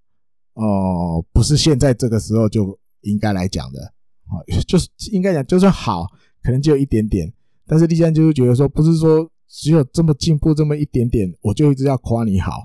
[0.55, 3.93] 哦、不是现在这个时候就应该来讲的，
[4.31, 6.07] 哦，就是应该讲，就算好，
[6.43, 7.33] 可能就一点点。
[7.67, 12.62] 但是立山就是觉得说，不是说只有这么进步这么一点点，我就一直要夸你好。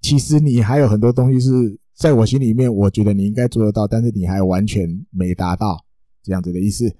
[0.00, 5.84] 其实你还有很多东西是在我心里面，我觉得你应该做得到，但是你还完全没达到
[6.22, 6.94] 这样子的意思。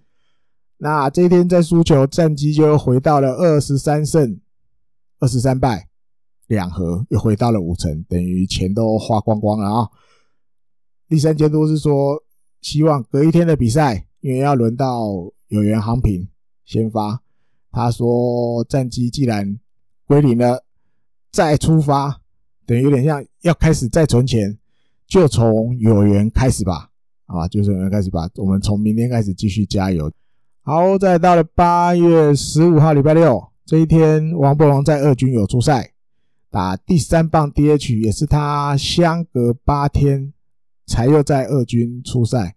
[0.79, 4.41] 那这一天在输球，战绩就回到了二十三胜
[5.19, 5.89] 二十三败
[6.49, 9.89] 两和，又回到了五成，等于钱都花光光了啊！
[11.09, 12.23] 栗山监督是说，
[12.61, 15.09] 希望隔一天的比赛，因为要轮到
[15.49, 16.29] 有缘航平
[16.64, 17.21] 先发，
[17.71, 19.59] 他说战机既然
[20.07, 20.64] 归零了，
[21.31, 22.21] 再出发，
[22.66, 24.59] 等于有点像要开始再存钱，
[25.07, 26.90] 就从有缘开始吧，
[27.27, 30.11] 啊，就从有缘开始吧，我们从明天开始继续加油。
[30.62, 35.92] 好，再到了八月十五号礼拜六这一天，王柏融在二军有出赛，
[36.51, 40.33] 打第三棒 DH，也是他相隔八天
[40.87, 42.57] 才又在二军出赛。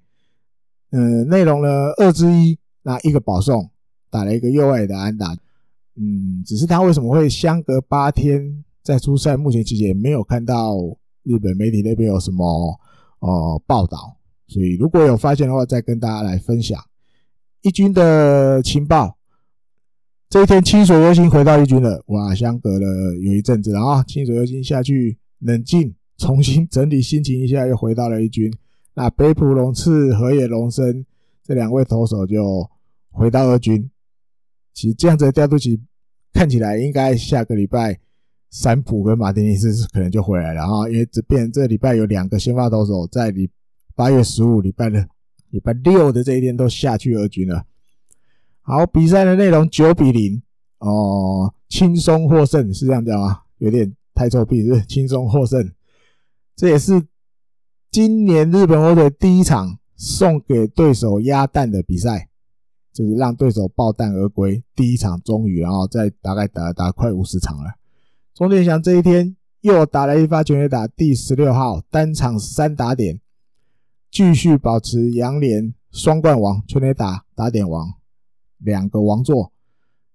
[0.91, 3.69] 嗯，内容呢二之一，那一个保送，
[4.09, 5.35] 打了一个右外的安打。
[5.95, 9.35] 嗯，只是他为什么会相隔八天再出赛？
[9.35, 10.75] 目前其实也没有看到
[11.23, 12.79] 日本媒体那边有什么
[13.19, 16.81] 呃报道，所以如果有发现的话，再跟大家来分享。
[17.61, 19.17] 一军的情报，
[20.29, 22.87] 这一天清水优心回到一军了，哇，相隔了
[23.21, 28.53] 有一阵子了啊，清水优心下去冷静，重新整理心情一下，又回到了一军。
[28.93, 31.03] 那北浦龙次、河野龙生
[31.43, 32.69] 这两位投手就
[33.09, 33.89] 回到二军。
[34.73, 35.81] 其实这样子的调度，其
[36.31, 37.97] 看起来应该下个礼拜
[38.51, 43.49] 三浦跟马丁尼斯可能就回来了啊，因为这边这礼拜有两个先发投手在礼
[43.95, 45.07] 八月十五礼拜的。
[45.51, 47.65] 礼拜六的这一天都下去二军了。
[48.61, 50.39] 好，比赛的内容九比零
[50.77, 53.39] 哦，轻松获胜是这样讲吗？
[53.57, 54.79] 有点太臭屁，是？
[54.85, 55.67] 轻松获胜，
[56.59, 57.07] 这也是
[57.89, 62.27] 今年日本火腿第一场送给对手鸭蛋的比赛，
[62.91, 64.61] 就是让对手爆蛋而归。
[64.75, 67.75] 第一场终于，然后再大概打了打快五十场了。
[68.35, 73.21] 钟殿祥这一天又打了一发全垒打，第十六号，单场三打点。
[74.11, 77.93] 继续保持洋联双冠王、全垒打打点王
[78.57, 79.53] 两个王座。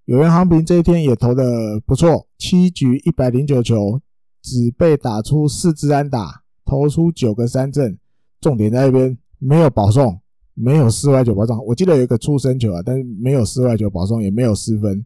[0.05, 3.99] 有原航平这一天也投的不错，七局一百零九球，
[4.45, 7.99] 只被打出四支安打，投出九个三振。
[8.41, 10.21] 重点在那边没有保送，
[10.53, 11.59] 没有四坏九保送。
[11.65, 15.05] 我记得有一个出生球啊，但是没有四坏球保送，也没有失分。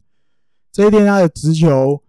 [0.73, 2.03] 这一天他的直球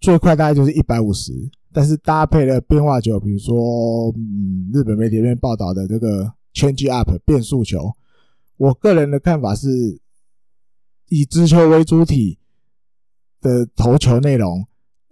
[0.00, 1.50] 最快大概就是一百五十。
[1.76, 7.92] 但是搭配了变化球，比如说，嗯，日本媒体那边报道的这个 change up 变速球，
[8.56, 10.00] 我个人的看法是，
[11.08, 12.38] 以直球为主体
[13.40, 14.64] 的投球内容，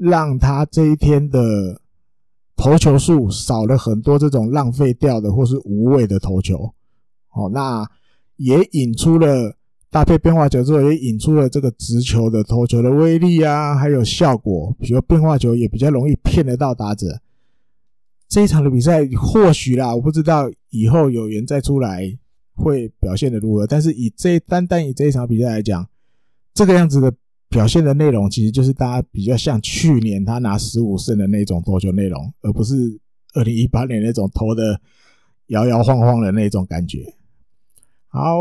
[0.02, 1.80] 让他这一天的
[2.56, 6.72] 投球数少了很多这种浪费掉的或是无谓的投球。
[7.28, 7.88] 好，那
[8.36, 9.56] 也引出了。
[9.92, 14.74] 搭配变化球之后，也引出了这个直球的投球的威力啊，还有效果。
[14.80, 17.20] 比如变化球也比较容易骗得到打者。
[18.26, 22.10] 这一场的比赛或许啦，我不知道以后有缘再出来
[22.54, 23.66] 会表现的如何。
[23.66, 25.86] 但是以这单单以这一场比赛来讲，
[26.54, 27.12] 这个样子的
[27.52, 32.74] 表现的内容，其实就是大家比较像去年他拿十五胜的那种投球内容，而不是
[33.34, 34.80] 二零一八年那种投的
[35.48, 37.12] 摇摇晃晃的那种感觉。
[38.08, 38.40] 好，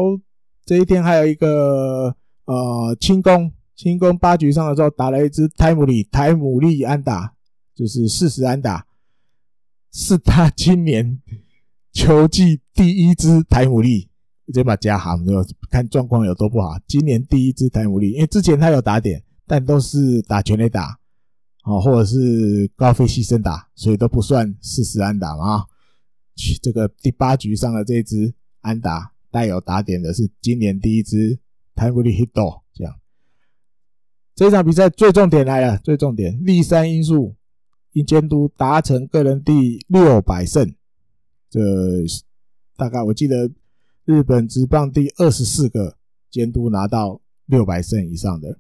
[0.64, 7.34] 这一天还有一个呃轻功，轻功八局上的时候打了一支泰姆利台姆利安打，
[7.76, 8.88] 就是四十安打，
[9.91, 11.22] 是他今年
[11.91, 14.07] 球季第一支台姆利。
[14.52, 15.34] 这把加行就
[15.70, 16.78] 看状况有多不好。
[16.88, 20.99] 今年第一支台姆利，因为之前他有打点，但都是打全垒打，
[21.64, 25.66] 哦，或者是高飞牺牲打，所以都不算四十安打嘛。
[26.62, 31.39] 这个第八局上的这一支安打带有打点的是今年第一支
[31.76, 32.95] 台姆利 hit 这样。
[34.36, 37.36] 这场比赛最重点来了，最重点，立山因素
[37.93, 40.74] 因监督达成个人第六百胜，
[41.49, 41.60] 这
[42.76, 43.52] 大概我记得。
[44.04, 45.95] 日本职棒第二十四个
[46.30, 48.60] 监督拿到六百胜以上的，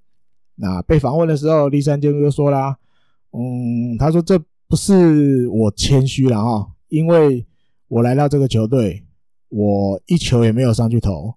[0.55, 2.77] 那被访问的时候，栗山监督就说啦
[3.33, 4.37] ：“嗯，他说这
[4.67, 7.45] 不是我谦虚了哈，因为
[7.87, 9.05] 我来到这个球队，
[9.49, 11.33] 我一球也没有上去投，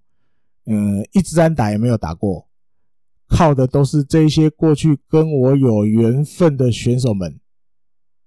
[0.65, 2.47] 嗯，一支安打也没有打过，
[3.27, 7.39] 靠的都是这些过去跟我有缘分的选手们，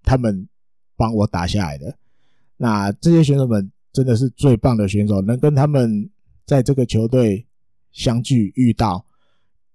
[0.02, 0.48] 他们
[0.96, 1.96] 帮我打下来的。
[2.56, 6.10] 那这些选手们。”真的是最棒的选手，能跟他们
[6.46, 7.46] 在这个球队
[7.90, 9.04] 相聚、遇到，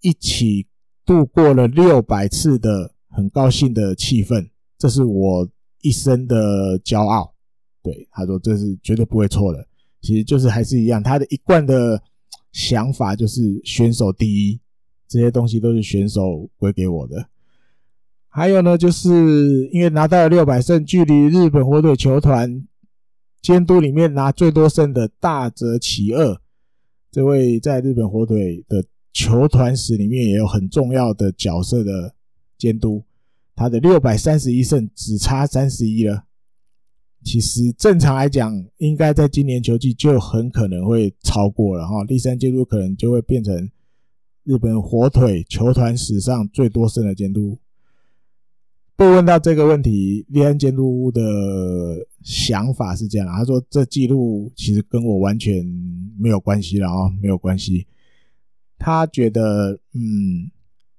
[0.02, 0.68] 一起
[1.06, 5.50] 度过了六百次的很高兴的气氛，这是我
[5.82, 7.34] 一生的骄傲。
[7.82, 9.68] 对，他说这是绝对不会错的。
[10.02, 12.02] 其实就是还是一样，他的一贯的
[12.52, 14.60] 想法就是选手第一，
[15.08, 17.28] 这些东西都是选手归给我的。
[18.30, 22.66] 还有呢，就是因为拿到了六百胜，距离日本火腿球团。
[23.44, 26.40] 监督里面拿最多胜的大泽启二，
[27.12, 32.16] 这位在日本火腿的球团史里面也有很重要的角色的
[32.58, 33.04] 监督，
[33.54, 36.24] 他的六百三十一胜只差三十一了。
[37.22, 43.70] 其实正常来讲，应该在今年球季就很可能会超过了哈，第三监督可能就会变成
[44.46, 47.58] 日本火腿球团史上最多胜的监督。
[48.96, 51.22] 被问到这个问题，栗山监督的
[52.22, 55.66] 想法是这样，他说：“这记录其实跟我完全
[56.20, 57.88] 没有关系了啊，没有关系。
[58.78, 60.52] 他觉得，嗯，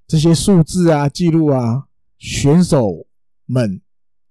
[0.09, 1.85] 这些数字啊、记录啊，
[2.19, 3.07] 选手
[3.47, 3.81] 们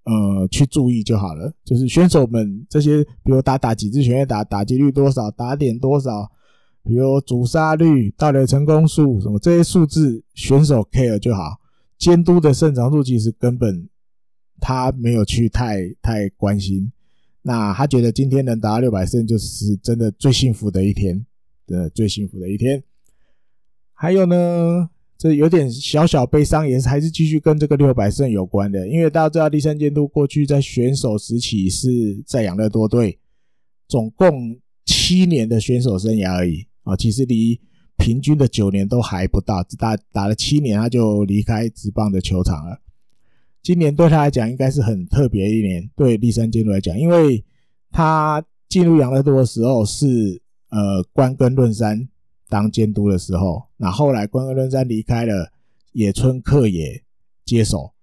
[0.03, 1.53] 呃去注意就好了。
[1.63, 6.29] 就是选手们这些，比如打打几支拳打，打击率多少，打点多少，
[6.83, 11.59] 比如主杀率、盗垒成功数什么这些数字，选手 care 就好。”
[12.03, 13.87] 监督的胜场数其实根本
[14.59, 16.91] 他没有去太太关心，
[17.41, 21.25] 那他觉得今天能达到六百胜就是真的最幸福的一天，
[21.65, 22.83] 的最幸福的一天。
[23.93, 33.17] 还有呢，这有点小小悲伤，也是还是继续跟这个六百胜有关的，因为大家知道第三监督过去在选手时期是在养乐多队，
[33.87, 37.61] 总共七年的选手生涯而已啊，其实离。
[38.03, 42.77] 平均的九年都还不到，只打打了七年，他就离开职棒的球场了。
[43.61, 47.41] 今年对他来讲应该是很特别一年，对栗山监督来讲，因为
[47.91, 52.05] 他进入养乐多的时候是呃关根润山
[52.49, 55.53] 当监督的时候，那后来关根润山离开了，
[55.93, 57.01] 野村克也
[57.45, 57.93] 接手，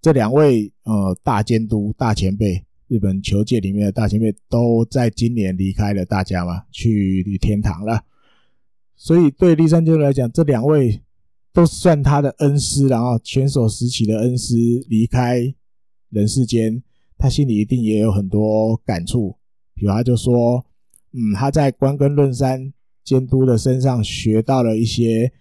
[0.00, 8.02] 这两位呃大监督大前辈，日本球界里面的大前辈都在今年离开了大家嘛，去天堂了。
[9.04, 11.02] 所以对栗山监督来讲，这两位
[11.52, 14.54] 都算他的恩师，然后选手时期的恩师
[14.88, 15.52] 离开
[16.10, 16.80] 人世间，
[17.18, 19.36] 他心里一定也有很多感触。
[19.74, 20.64] 比如他就说，
[21.14, 22.72] 嗯，他在关根论山
[23.02, 25.32] 监督的身上学到了一些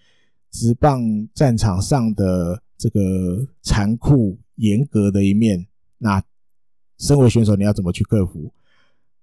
[0.49, 0.99] 直棒
[1.35, 5.67] 战场上的这个残酷严格的一面。
[5.99, 6.23] 那
[6.97, 8.51] 身为选手，你要怎么去克服？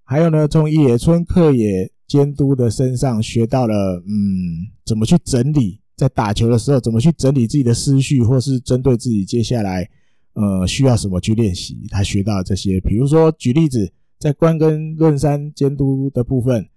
[0.05, 1.91] 还有呢，从野村克也。
[2.09, 9.87] 监督的身上学到了，嗯，怎么去整理，在打球的时候怎么去整理自己的思绪，或是针对自己接下来，
[10.33, 11.85] 呃，需要什么去练习。
[11.91, 16.67] 他学到这些，比如说举例子，在关根润山监督的部分，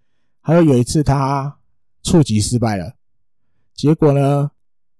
[0.42, 1.56] 还有有一次他
[2.02, 2.96] 触及失败了，
[3.74, 4.50] 结果呢，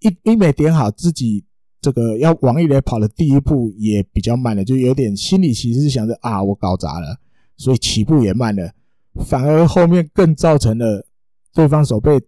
[0.00, 1.44] 一一没点好，自己
[1.82, 7.18] 这个要往一垒跑的第一步也比较慢了，就有点心里其实是想着啊，我搞砸了，
[7.58, 8.72] 所以起步也慢了。
[9.26, 11.06] 反而后面更造成了
[11.52, 12.20] 对方守备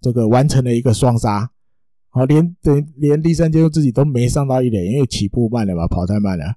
[0.00, 1.50] 这个完成了一个双杀，
[2.08, 6.54] 好，连等连第三监督自己都没上到一垒，因为起步慢了嘛，跑太慢了。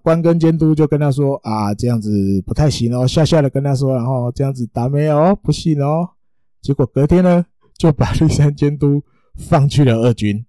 [0.00, 6.10] 关根监督就跟他说啊，这样子不太行哦，笑笑的跟他说，然后这样子打没有不行哦。
[6.62, 7.44] 结果隔天呢，
[7.76, 9.02] 就把第三监督
[9.34, 10.46] 放去了二军，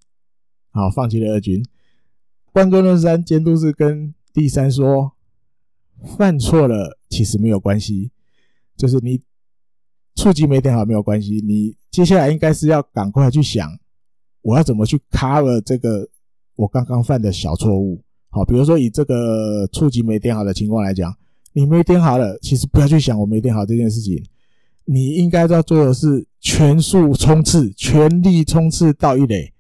[0.70, 1.66] 好，放弃了二军。
[2.54, 5.17] 关根润三监督是跟第三说。
[6.18, 8.12] 犯错了其实没有关系，
[8.76, 9.22] 就是你
[10.16, 13.78] 触及没点好没有关系，你接下来应该是要赶快去想，
[14.42, 16.08] 我要怎么去 cover 这个
[16.56, 18.02] 我刚刚犯的小错误。
[18.30, 21.16] 好，比如说以这个触及没点好的情况来讲，
[21.54, 24.24] 你没点好了，其实不要去想我没点好这件事情，
[24.86, 29.54] 你应该要做的是全速冲刺，全力冲刺到一垒。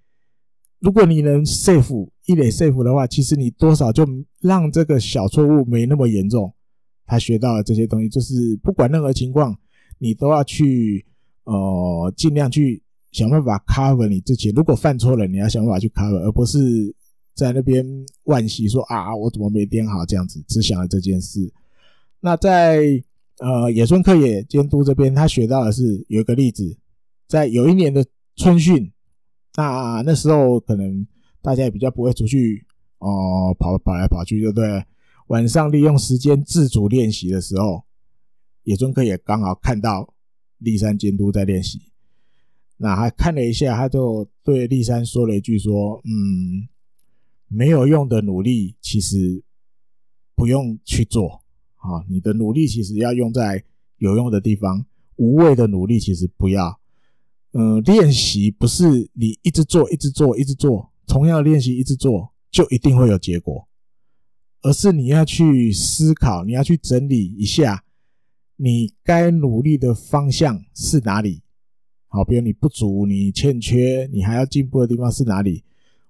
[0.79, 4.05] 如果你能 safe 一垒 safe 的话，其实你多少就
[4.41, 6.53] 让这个小错误没那么严重。
[7.05, 9.57] 他学到了这些东西，就是不管任何情况，
[9.97, 11.05] 你都要去
[11.45, 14.49] 呃尽量去想办法 cover 你自己。
[14.49, 16.93] 如果犯错了，你要想办法去 cover，而不是
[17.33, 17.85] 在那边
[18.25, 21.49] 惋惜说啊，我怎么没点好这样子，只想了这件事。
[22.19, 23.01] 那在
[23.39, 26.77] 呃野村克也监督这边，他学到的是有一个例子，
[27.25, 28.05] 在有一年的
[28.35, 28.91] 春训。
[29.55, 31.07] 那那时候可能
[31.41, 32.65] 大家也比较不会出去
[32.99, 34.85] 哦，跑跑来跑去，对不对？
[35.27, 37.83] 晚上利用时间自主练习的时候，
[38.63, 40.13] 野村克也刚好看到
[40.57, 41.91] 立山监督在练习，
[42.77, 46.67] 那他看了一下，他就对立山说了一句说：“嗯，
[47.47, 49.43] 没有用的努力其实
[50.35, 51.41] 不用去做
[51.75, 53.63] 啊，你的努力其实要用在
[53.97, 54.85] 有用的地方，
[55.17, 56.79] 无谓的努力其实不要。”
[57.53, 63.67] 嗯，练习不是你一直做、一直做、一直做，同样的练习一直做就一定会有结果，
[64.61, 67.83] 而是你要去思考，你要去整理一下，
[68.57, 71.41] 你该努力的方向是哪里？
[72.09, 75.63] 好，比如你不足、你欠缺、你还要进步的地方是哪里？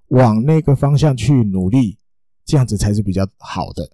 [0.10, 1.98] 往那个方向去努力，
[2.46, 3.90] 这样子才是比较好的。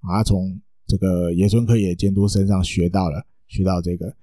[0.00, 4.16] 啊，从这个野村克也监督身上学到了，学到这个。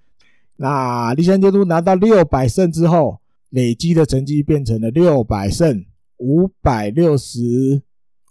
[0.56, 5.86] 那立山监督拿到六百胜之后，累积的成绩变成了六百胜
[6.18, 7.82] 五百六十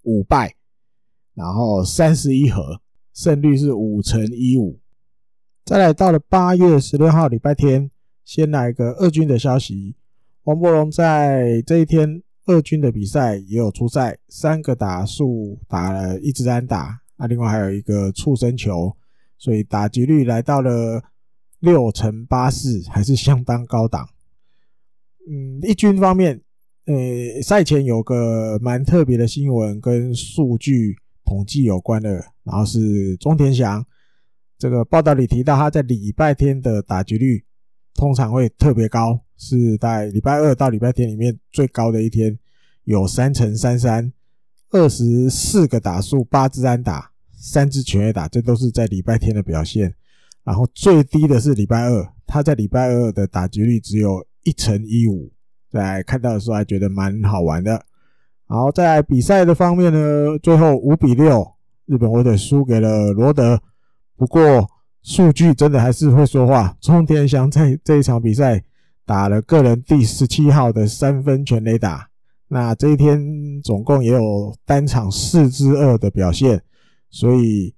[0.03, 0.55] 五败，
[1.35, 2.81] 然后三十一和，
[3.13, 4.79] 胜率是五乘一五。
[5.65, 7.91] 再来到了八月十六号礼拜天，
[8.25, 9.97] 先来个二军的消息，
[10.45, 18.97] 王柏融在这一天二军的比赛也有出赛，三个打数打了一支安打，啊，另外还有一个触身球，
[19.39, 21.03] 所以打击率来到了。
[21.59, 24.11] 六乘八四还是相当高档。
[25.27, 26.43] 嗯，一军方面，
[26.87, 32.25] 呃，赛前有个蛮特别的新闻，跟数据统计有关的。
[32.45, 33.85] 然后是中田翔，
[34.57, 37.45] 这个报道里提到他在礼拜天的打击率
[37.95, 42.39] 通常会特别高，是在礼拜二到礼拜天里面最高的一天，
[42.85, 44.13] 有三成三三，
[44.71, 49.93] 二十四个打数，八支安打，三支全垒打，这都是在礼拜天的表现。
[50.45, 55.33] 然后最低的是礼拜二，他在礼拜二的打击率只有一成一五，
[55.77, 57.85] 在看到的时候还觉得蛮好玩的。
[58.47, 61.55] 好在比赛的方面呢，最后五比六，
[61.85, 63.61] 日本火腿输给了罗德。
[64.17, 64.67] 不过
[65.03, 68.65] 数据真的还是会说话，冲田翔在这一场比赛
[69.05, 72.09] 打了个人第十七号的三分全垒打，
[72.49, 76.63] 那这一天总共也有单场四支二的表现，
[77.11, 77.75] 所以。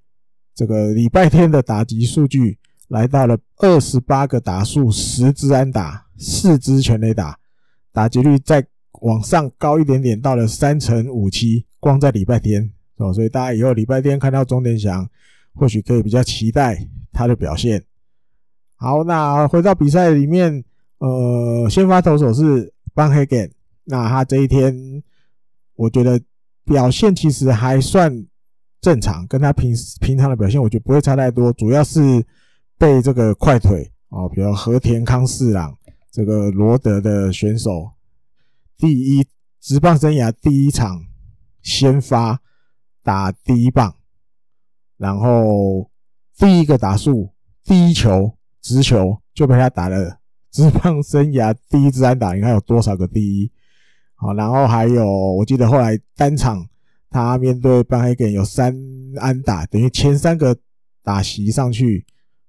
[0.55, 7.39] 这个礼拜天的打击数据来到了二十八个打数，十支安打，四支全垒打，
[7.93, 8.67] 打击率再
[9.01, 11.65] 往上高一点点，到了三成五七。
[11.81, 15.09] 光在礼拜天哦，所以大家以后礼拜天看到钟点翔，
[15.55, 17.85] 或许可以比较期待他的表现。
[18.77, 20.65] 好，那回到比赛里面，
[20.99, 23.51] 呃，先发投手是 Van
[23.85, 25.03] 那他这一天
[25.75, 26.21] 我觉得
[26.65, 28.27] 表现其实还算。
[28.81, 31.53] 正常，跟他平平常的表现，我觉得不会差太多。
[31.55, 32.25] 主要是
[32.79, 35.77] 被这个快腿哦，比如和田康四郎
[36.11, 37.93] 这个罗德的选手，
[38.77, 39.27] 第一
[39.61, 41.05] 职棒生涯第一场
[41.63, 42.41] 先发
[43.03, 43.95] 打第一棒，
[44.97, 45.91] 然后
[46.37, 47.33] 第一个打数
[47.65, 53.53] 第一球直球就被他打了职棒生涯第一支安打，你看有多少个第一？
[54.15, 56.69] 好，然后还有我记得后来单场。
[57.11, 58.77] 他面对 Van Hagen 有三
[59.17, 60.55] 安打，等于前三个
[61.03, 62.05] 打席上去，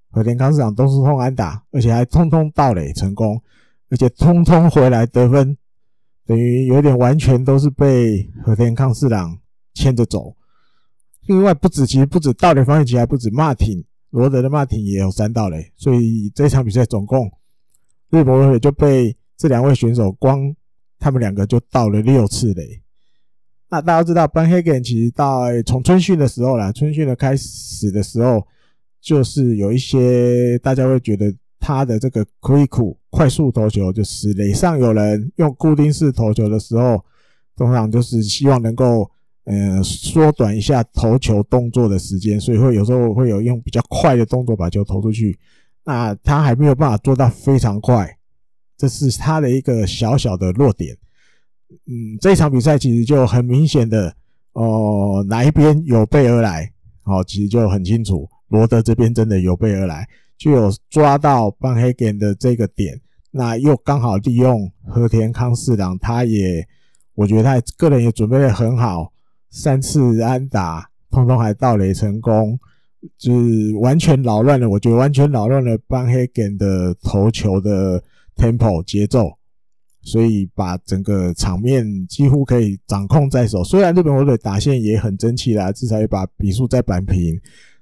[0.09, 3.41] 和田康士朗都是轰安打，而且还通通盗垒成功，
[3.89, 5.57] 而且通通回来得分，
[6.25, 9.37] 等于有点完全都是被和田康士朗
[9.73, 10.35] 牵着走。
[11.27, 17.31] 另外不止，其实不止盗垒方面，其实还不止马挺罗德的马挺也有三盗垒，所以这场比赛总共
[18.09, 20.55] 日本火腿就被这两位选手光
[20.97, 22.81] 他们两个就盗了六次垒。
[23.69, 28.47] 那大家知道，Van Hagen 其实到从春训的时候啦，春训的开始的时候，
[29.01, 37.03] 就是有一些大家会觉得他的这个 quick 快速投球，就是垒上有人用固定式投球的时候，
[37.55, 39.09] 通常就是希望能够
[39.45, 45.37] 呃缩短一下投球动作的时间，所以会有时候会有用比较快的动作把球投出去。
[45.85, 48.17] 那他还没有办法做到非常快，
[48.77, 50.95] 这是他的一个小小的弱点。
[51.87, 54.13] 嗯，这场比赛其实就很明显的
[54.53, 56.71] 哦，哪一边有备而来，
[57.05, 62.99] 哦，其实就很清楚，罗德这边真的有备而来，就有抓到邦黑根的这个点，
[63.31, 66.67] 那又刚好利用和田康四郎，他也，
[67.15, 69.13] 我觉得他个人也准备得很好，
[69.49, 72.59] 三次安打，通通还盗垒成功，
[73.17, 78.03] 就是完全扰乱了，我觉得完全扰乱了邦黑根的投球的
[78.35, 79.31] tempo 节奏。
[80.01, 83.61] 所以把整个场面几乎可以掌控在手。
[83.65, 87.37] 虽然日本火腿打线也很争气啦，至少也把比数再扳平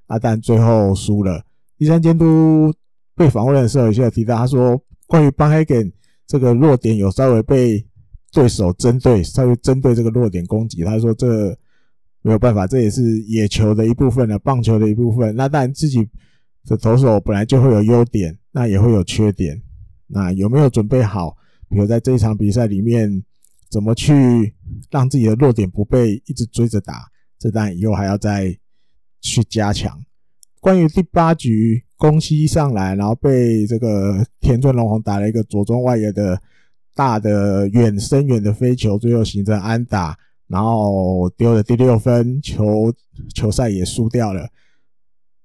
[0.08, 1.44] 啊，但最后输了。
[1.78, 2.74] 第三监督
[3.16, 5.92] 被访问的时候，有些提到他说，关于邦黑根
[6.26, 7.86] 这个弱点有稍微被
[8.32, 10.84] 对手针对，稍微针对这个弱点攻击。
[10.84, 11.56] 他说这
[12.22, 15.36] 没有办法，这也是野球的一部分了，棒球的一部分。
[15.36, 16.08] 那当然自己
[16.66, 19.62] 的投手本来就会有优点，那也会有缺点。
[20.08, 21.36] 那有没有准备好？
[21.70, 23.24] 比如在这一场比赛里面，
[23.70, 24.54] 怎么去
[24.90, 26.94] 让自己的弱点不被一直追着打？
[27.38, 28.58] 这当然以后还要再
[29.28, 30.02] 去加强。
[30.60, 36.42] 关于第八局宫西上来，然后被这个田村龙宏打了一个左中外野的
[36.96, 40.18] 大的远深远的飞球，最后形成安打，
[40.48, 42.94] 然后丢了第六分，球
[43.34, 44.50] 球赛也输掉了。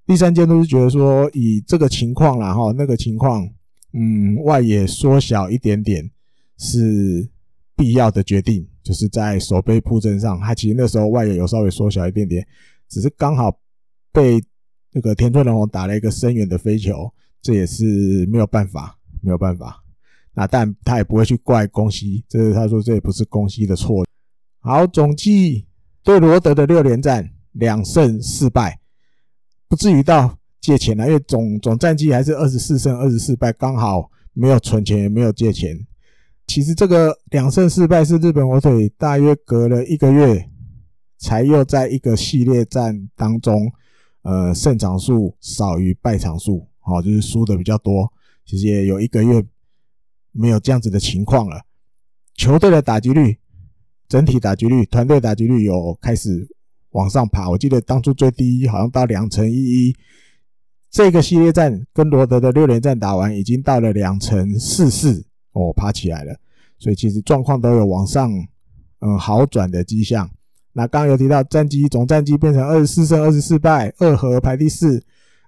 [0.07, 3.49] 第三件都是觉得说，以这个情况啦哈，那个情况。
[3.95, 6.11] 嗯，外野缩小一点点
[6.57, 7.29] 是
[7.77, 12.43] 必要的决定，就是在守备布阵上，他其实那时候外野有稍微缩小一点点，
[12.89, 13.55] 只是刚好
[14.13, 14.43] 被
[14.93, 19.83] 那个田村龙宏打了一个深远的飞球，这也是没有办法，没有办法。
[20.35, 24.05] 那但他也不会去怪宫西，这是他说这也不是宫西的错。
[24.61, 25.67] 好，总计
[26.03, 28.81] 对罗德的六连战两胜四败，
[29.69, 30.39] 不至于到。
[30.63, 35.77] 借钱了，因为总总战绩还是二十四胜二十四败，刚好没有存钱也没有借钱。
[36.47, 40.49] 其实这个两胜四败是日本火腿大约隔了一个月，
[41.19, 43.73] 才又在一个系列战当中，
[44.23, 48.13] 呃，胜场数少于败场数，好，就是输的比较多。
[48.45, 49.45] 其实也有一个月
[50.33, 51.63] 没有这样子的情况了。
[52.35, 53.39] 球队的打击率，
[54.09, 56.49] 整体打击率，团队打击率有开始
[56.91, 57.51] 往上爬。
[57.51, 59.97] 我记得当初最低好像到两成一一。
[60.91, 66.37] 这个系列战跟罗德的六连战打完，已经到了两成四四哦，爬起来了，
[66.79, 68.31] 所以其实状况都有往上
[69.01, 70.31] 嗯好转的迹象。
[70.73, 75.05] 那刚有提到战绩总战绩变成二十四胜二十四败，二和排第四，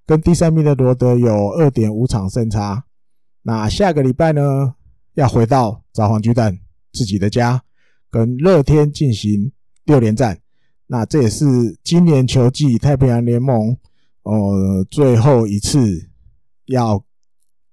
[0.06, 2.84] 跟第三名的罗德有二点五场胜差。
[3.42, 4.74] 那下个礼拜呢，
[5.14, 6.58] 要回到札幌巨蛋
[6.92, 7.62] 自己的家，
[8.10, 9.52] 跟乐天进行
[9.84, 10.38] 六连战。
[10.86, 11.46] 那这也是
[11.82, 13.76] 今年球季太平洋联盟。
[14.22, 16.08] 呃，最后一次
[16.66, 17.04] 要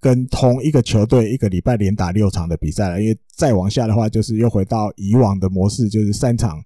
[0.01, 6.61] 跟同一个球队一个礼拜连打六场的比赛了，因为再往下的话，就是又回到以往的模式，就是三场，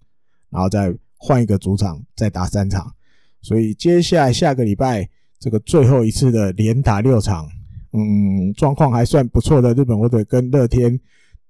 [0.55, 2.89] 然后再换一个主场再打三场。
[3.41, 7.45] 所以接下来下个礼拜这个最后一次的连打六场，
[7.91, 10.99] 嗯，状况还算不错的日本火腿跟乐天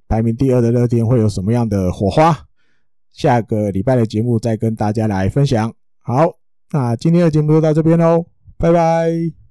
[0.07, 2.47] 排名第二的乐天会有什么样的火花？
[3.13, 5.73] 下个礼拜的节目再跟大家来分享。
[5.99, 6.39] 好。
[6.71, 8.25] 那今天的节目就到这边喽，
[8.57, 9.44] 拜拜。